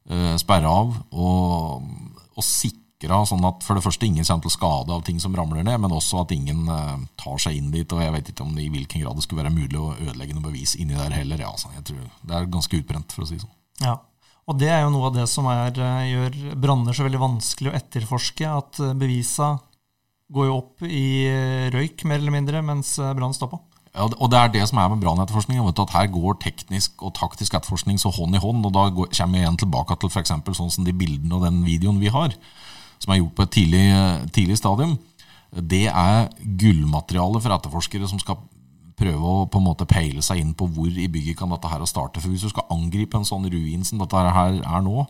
eh, 0.08 0.38
sperra 0.40 0.72
av, 0.80 0.96
og, 1.12 1.92
og 2.38 2.48
sikre 2.48 2.88
sikra, 3.00 3.24
sånn 3.26 3.46
at 3.48 3.64
for 3.64 3.76
det 3.76 3.84
første 3.84 4.06
ingen 4.06 4.26
kommer 4.26 4.44
til 4.44 4.52
skade 4.52 4.92
av 4.92 5.04
ting 5.04 5.20
som 5.20 5.36
ramler 5.36 5.64
ned, 5.64 5.80
men 5.80 5.92
også 5.92 6.24
at 6.24 6.32
ingen 6.32 6.68
uh, 6.68 7.00
tar 7.18 7.40
seg 7.40 7.56
inn 7.56 7.72
dit. 7.72 7.88
Og 7.92 8.02
jeg 8.02 8.12
vet 8.12 8.30
ikke 8.30 8.44
om 8.44 8.54
det 8.56 8.66
i 8.66 8.70
hvilken 8.70 9.04
grad 9.04 9.16
det 9.16 9.24
skulle 9.24 9.44
være 9.44 9.56
mulig 9.56 9.80
å 9.80 9.96
ødelegge 9.96 10.36
noe 10.36 10.50
bevis 10.50 10.76
inni 10.76 10.98
der 10.98 11.16
heller. 11.16 11.40
Ja, 11.40 11.52
altså, 11.52 11.72
jeg 11.76 11.86
tror 11.86 12.10
Det 12.22 12.36
er 12.36 12.52
ganske 12.52 12.78
utbrent, 12.78 13.12
for 13.16 13.24
å 13.24 13.30
si 13.30 13.38
det 13.38 13.46
sånn. 13.46 13.56
Ja. 13.86 13.96
Og 14.50 14.58
det 14.58 14.70
er 14.74 14.82
jo 14.84 14.92
noe 14.92 15.08
av 15.08 15.16
det 15.16 15.28
som 15.30 15.46
er, 15.46 15.72
eh, 15.78 16.10
gjør 16.10 16.38
branner 16.58 16.96
så 16.98 17.06
veldig 17.06 17.22
vanskelig 17.22 17.70
å 17.70 17.76
etterforske. 17.78 18.50
At 18.50 18.80
eh, 18.82 18.96
bevisa 18.98 19.60
går 20.34 20.48
jo 20.50 20.56
opp 20.58 20.86
i 20.86 21.30
røyk, 21.74 22.04
mer 22.06 22.20
eller 22.20 22.34
mindre, 22.34 22.62
mens 22.66 22.98
brannen 22.98 23.34
står 23.34 23.52
på. 23.54 23.60
Ja, 23.96 24.06
og 24.06 24.30
det 24.30 24.38
er 24.38 24.52
det 24.54 24.66
som 24.70 24.78
er 24.82 24.90
med 24.92 25.02
brannetterforskning. 25.02 25.62
At 25.70 25.94
her 25.96 26.10
går 26.14 26.38
teknisk 26.42 27.02
og 27.06 27.16
taktisk 27.18 27.56
etterforskning 27.58 27.98
så 28.02 28.12
hånd 28.14 28.38
i 28.38 28.42
hånd. 28.42 28.66
og 28.66 28.74
Da 28.74 28.90
kommer 28.90 29.38
vi 29.38 29.42
igjen 29.46 29.58
tilbake 29.58 29.98
til 30.02 30.12
for 30.12 30.58
sånn 30.58 30.74
som 30.74 30.86
de 30.86 30.94
bildene 30.94 31.38
og 31.38 31.46
den 31.48 31.64
videoen 31.66 32.02
vi 32.02 32.12
har 32.14 32.36
som 33.00 33.14
er 33.14 33.22
gjort 33.22 33.36
på 33.38 33.46
et 33.46 33.54
tidlig, 33.56 33.86
tidlig 34.36 34.58
stadium, 34.60 34.98
det 35.50 35.88
er 35.90 36.30
gullmateriale 36.62 37.42
for 37.42 37.56
etterforskere 37.56 38.10
som 38.10 38.22
skal 38.22 38.38
prøve 39.00 39.32
å 39.32 39.48
på 39.50 39.62
en 39.62 39.68
måte 39.70 39.88
peile 39.90 40.22
seg 40.26 40.42
inn 40.42 40.52
på 40.58 40.68
hvor 40.74 40.92
i 40.92 41.08
bygget 41.12 41.40
kan 41.40 41.52
dette 41.54 41.72
her 41.72 41.86
starte. 41.90 42.22
For 42.22 42.32
hvis 42.32 42.46
du 42.46 42.52
skal 42.52 42.68
angripe 42.76 43.18
en 43.18 43.28
sånn 43.28 43.48
ruin 43.50 43.86
som 43.88 44.02
dette 44.02 44.26
her 44.36 44.60
er 44.60 44.84
nå, 44.86 45.06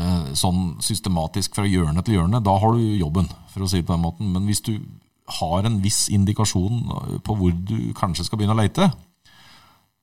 eh, 0.00 0.32
sånn 0.38 0.80
systematisk 0.82 1.58
fra 1.58 1.68
hjørne 1.68 2.02
til 2.02 2.18
hjørne, 2.18 2.42
da 2.42 2.56
har 2.58 2.74
du 2.74 2.82
jobben, 2.96 3.28
for 3.52 3.64
å 3.64 3.70
si 3.70 3.82
det 3.82 3.86
på 3.86 3.94
den 3.94 4.06
måten. 4.06 4.32
Men 4.32 4.48
hvis 4.48 4.64
du 4.64 4.74
har 5.38 5.68
en 5.68 5.80
viss 5.84 6.08
indikasjon 6.12 6.82
på 7.24 7.36
hvor 7.38 7.52
du 7.52 7.92
kanskje 7.94 8.26
skal 8.26 8.40
begynne 8.40 8.56
å 8.56 8.62
leite, 8.62 8.90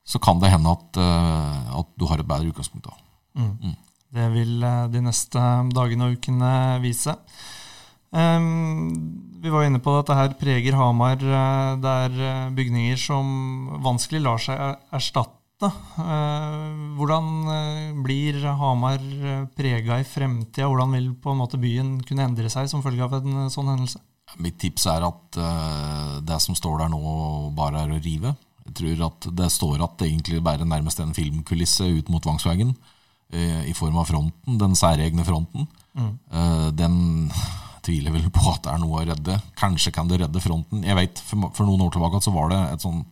så 0.10 0.22
kan 0.22 0.40
det 0.42 0.50
hende 0.50 0.72
at, 0.72 0.98
at 0.98 1.90
du 2.00 2.08
har 2.10 2.22
et 2.22 2.30
bedre 2.30 2.50
utgangspunkt 2.50 2.88
da. 2.88 2.96
Mm. 3.38 3.52
Mm. 3.62 3.76
Det 4.10 4.28
vil 4.34 4.60
de 4.94 5.02
neste 5.06 5.42
dagene 5.76 6.08
og 6.08 6.18
ukene 6.18 6.52
vise. 6.82 7.14
Vi 8.10 9.52
var 9.54 9.68
inne 9.68 9.82
på 9.86 9.94
at 9.94 10.08
dette 10.08 10.18
her 10.18 10.34
preger 10.40 10.78
Hamar. 10.80 11.20
Det 11.22 11.94
er 12.06 12.56
bygninger 12.58 12.98
som 12.98 13.28
vanskelig 13.86 14.24
lar 14.26 14.42
seg 14.42 14.90
erstatte 14.98 15.40
Eh, 15.60 16.68
hvordan 16.96 17.26
eh, 17.52 17.88
blir 18.00 18.38
Hamar 18.62 19.00
eh, 19.00 19.42
prega 19.56 19.98
i 20.00 20.06
fremtida? 20.08 20.70
Hvordan 20.70 20.94
vil 20.96 21.10
på 21.20 21.34
en 21.34 21.42
måte 21.42 21.60
byen 21.60 21.98
kunne 22.08 22.30
endre 22.30 22.52
seg 22.52 22.70
som 22.72 22.84
følge 22.86 23.04
av 23.04 23.18
en 23.20 23.50
sånn 23.52 23.68
hendelse? 23.74 24.00
Mitt 24.40 24.60
tips 24.62 24.86
er 24.92 25.04
at 25.08 25.40
det 26.22 26.36
som 26.44 26.54
står 26.54 26.84
der 26.84 26.92
nå, 26.94 27.00
bare 27.58 27.82
er 27.82 27.96
å 27.96 27.98
rive. 27.98 28.36
Jeg 28.68 28.76
tror 28.78 29.00
at 29.08 29.28
det 29.40 29.48
står 29.50 29.82
at 29.82 29.96
det 29.98 30.12
egentlig 30.12 30.44
bare 30.46 30.68
nærmest 30.70 31.02
en 31.02 31.16
filmkulisse 31.18 31.88
ut 31.98 32.12
mot 32.14 32.28
Vangsvegen. 32.30 32.76
I 33.30 33.74
form 33.78 34.00
av 34.02 34.08
fronten, 34.10 34.56
den 34.58 34.74
særegne 34.74 35.22
fronten. 35.22 35.68
Mm. 35.94 36.14
Den 36.74 36.96
tviler 37.86 38.16
vel 38.16 38.32
på 38.34 38.42
at 38.50 38.64
det 38.66 38.72
er 38.74 38.82
noe 38.82 39.02
å 39.02 39.06
redde. 39.06 39.36
Kanskje 39.60 39.94
kan 39.94 40.10
det 40.10 40.18
redde 40.24 40.42
fronten. 40.42 40.82
Jeg 40.82 40.98
vet, 40.98 41.22
For, 41.28 41.52
for 41.54 41.70
noen 41.70 41.86
år 41.86 41.94
tilbake 41.94 42.22
så 42.26 42.34
var 42.34 42.50
det 42.50 42.60
et 42.74 42.86
sånn 42.86 43.04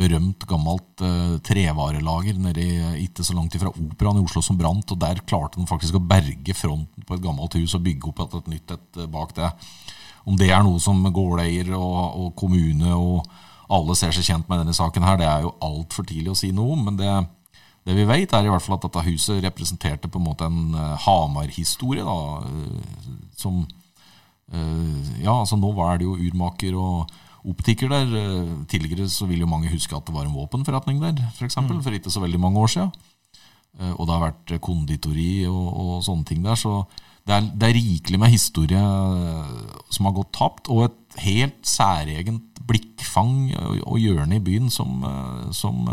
berømt, 0.00 0.46
gammelt 0.48 1.02
uh, 1.04 1.36
trevarelager 1.44 2.38
nede 2.40 2.66
ikke 3.02 3.24
så 3.26 3.34
langt 3.36 3.54
ifra 3.56 3.72
Operaen 3.72 4.20
i 4.20 4.24
Oslo 4.24 4.42
som 4.44 4.58
brant. 4.58 4.92
og 4.92 5.00
Der 5.02 5.22
klarte 5.26 5.60
de 5.60 5.68
faktisk 5.68 5.98
å 5.98 6.04
berge 6.04 6.56
fronten 6.56 7.06
på 7.06 7.16
et 7.16 7.24
gammelt 7.24 7.56
hus 7.58 7.76
og 7.76 7.84
bygge 7.84 8.12
opp 8.12 8.24
et, 8.24 8.50
nytt 8.54 8.76
et 8.76 9.02
eh, 9.02 9.10
bak 9.10 9.34
det. 9.36 9.50
Om 10.28 10.38
det 10.40 10.50
er 10.52 10.64
noe 10.64 10.80
som 10.82 11.00
gårdeier 11.02 11.72
og, 11.76 11.98
og, 12.20 12.32
kommune 12.38 12.94
og 12.94 13.26
alle 13.70 13.96
ser 13.98 14.14
seg 14.14 14.26
kjent 14.26 14.48
med 14.50 14.62
denne 14.62 14.74
saken, 14.76 15.04
her, 15.06 15.18
det 15.20 15.28
er 15.28 15.44
jo 15.44 15.54
altfor 15.62 16.06
tidlig 16.06 16.32
å 16.32 16.38
si 16.38 16.50
noe 16.54 16.74
om. 16.74 16.88
Men 16.88 16.98
det, 16.98 17.12
det, 17.86 17.96
vi 17.96 18.04
vet, 18.08 18.32
er 18.32 18.46
i 18.46 18.52
hvert 18.52 18.64
fall 18.64 18.76
at 18.76 18.84
dette 18.86 19.06
huset 19.06 19.40
representerte 19.44 20.10
på 20.10 20.20
en 20.20 20.26
måte 20.26 20.48
en 20.48 20.74
uh, 20.76 20.96
Hamar-historie. 21.06 22.04
da, 22.04 22.44
uh, 22.44 23.28
som 23.36 23.64
Ja, 24.50 25.36
altså 25.36 25.54
nå 25.54 25.68
var 25.76 26.00
det 26.00 26.08
jo 26.08 26.16
urmaker 26.18 26.74
og 26.74 27.12
optiker 27.46 27.90
der. 27.90 28.08
Eh, 28.16 28.66
tidligere 28.68 29.08
så 29.08 29.26
vil 29.26 29.40
jo 29.40 29.50
mange 29.50 29.70
huske 29.72 29.96
at 29.96 30.06
det 30.06 30.14
var 30.14 30.26
en 30.26 30.34
våpenforretning 30.34 31.00
der, 31.00 31.14
f.eks. 31.16 31.38
For, 31.38 31.44
eksempel, 31.48 31.76
mm. 31.76 31.82
for 31.84 31.96
ikke 31.96 32.10
så 32.10 32.20
veldig 32.20 32.40
mange 32.40 32.60
år 32.60 32.66
siden. 32.66 32.90
Eh, 33.80 33.92
og 33.92 34.06
det 34.06 34.14
har 34.14 34.26
vært 34.26 34.60
konditori 34.60 35.46
og, 35.48 35.68
og 35.80 36.04
sånne 36.04 36.24
ting 36.28 36.44
der. 36.44 36.58
Så 36.58 36.82
det 37.26 37.36
er, 37.36 37.48
det 37.54 37.68
er, 37.68 37.76
rikelig 37.78 38.20
med 38.20 38.34
historie 38.34 38.80
eh, 38.80 39.82
som 39.90 40.08
har 40.08 40.16
gått 40.16 40.32
tapt, 40.36 40.70
og 40.72 40.88
et 40.88 41.20
helt 41.24 41.60
særegent 41.66 42.46
blikkfang 42.70 43.50
og 43.82 43.96
hjørne 43.98 44.36
i 44.36 44.42
byen 44.44 44.68
som, 44.70 45.00
som, 45.50 45.88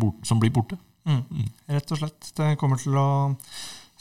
bort, 0.00 0.22
som 0.24 0.38
blir 0.40 0.54
borte. 0.54 0.78
Mm. 1.04 1.22
Mm. 1.30 1.48
Rett 1.76 1.92
og 1.92 2.00
slett. 2.00 2.30
Det 2.36 2.54
kommer 2.60 2.80
til 2.80 2.96
å 2.98 3.08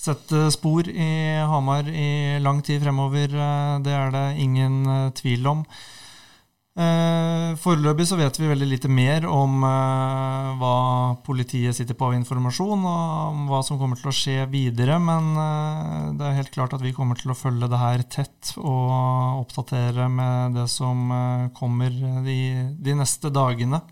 sette 0.04 0.48
spor 0.52 0.88
i 0.89 1.10
Hamar 1.48 1.88
i 1.88 2.39
lang 2.44 2.62
tid 2.66 2.84
fremover. 2.84 3.36
Det 3.84 3.98
er 3.98 4.16
det 4.16 4.28
ingen 4.44 5.12
tvil 5.16 5.52
om. 5.52 5.68
Eh, 6.74 7.52
foreløpig 7.62 8.08
så 8.10 8.16
vet 8.18 8.38
vi 8.39 8.48
veldig 8.50 8.66
lite 8.66 8.89
mer 8.89 9.28
om 9.30 9.62
eh, 9.68 10.48
hva 10.58 10.78
politiet 11.22 11.78
sitter 11.78 11.94
på 11.94 12.08
av 12.08 12.16
informasjon, 12.18 12.88
og 12.89 13.28
om 13.28 13.44
hva 13.52 13.60
som 13.62 13.78
kommer 13.78 14.00
til 14.00 14.10
å 14.10 14.16
skje 14.18 14.48
videre. 14.50 14.98
Men 14.98 15.30
eh, 15.38 16.08
det 16.18 16.26
er 16.26 16.39
helt 16.39 16.54
klart 16.56 16.74
at 16.74 16.82
vi 16.82 16.96
kommer 16.98 17.20
til 17.20 17.30
å 17.30 17.38
følge 17.38 17.70
det 17.70 17.82
her 17.82 18.06
tett 18.10 18.56
og 18.58 19.44
oppdatere 19.44 20.10
med 20.10 20.58
det 20.58 20.66
som 20.74 21.13
kommer 21.54 21.94
de, 22.26 22.39
de 22.82 22.98
neste 22.98 23.30
dagene. 23.34 23.84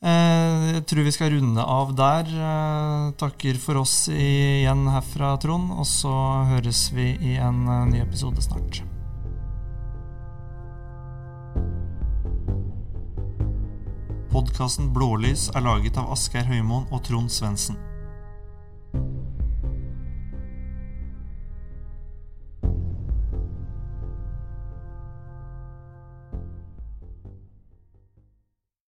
Jeg 0.00 0.80
tror 0.88 1.04
vi 1.04 1.12
skal 1.12 1.34
runde 1.34 1.60
av 1.60 1.90
der. 1.92 2.30
Takker 3.20 3.58
for 3.60 3.82
oss 3.82 4.06
igjen 4.08 4.86
herfra, 4.88 5.34
Trond. 5.42 5.74
Og 5.76 5.84
så 5.88 6.12
høres 6.54 6.86
vi 6.96 7.12
i 7.20 7.34
en 7.36 7.66
ny 7.90 8.00
episode 8.00 8.40
snart. 8.40 8.80
Podkasten 14.30 14.88
Blålys 14.94 15.50
er 15.52 15.66
laget 15.66 16.00
av 16.00 16.12
Asgeir 16.14 16.48
Høymoen 16.48 16.88
og 16.88 17.02
Trond 17.04 17.28
Svendsen. 17.34 17.76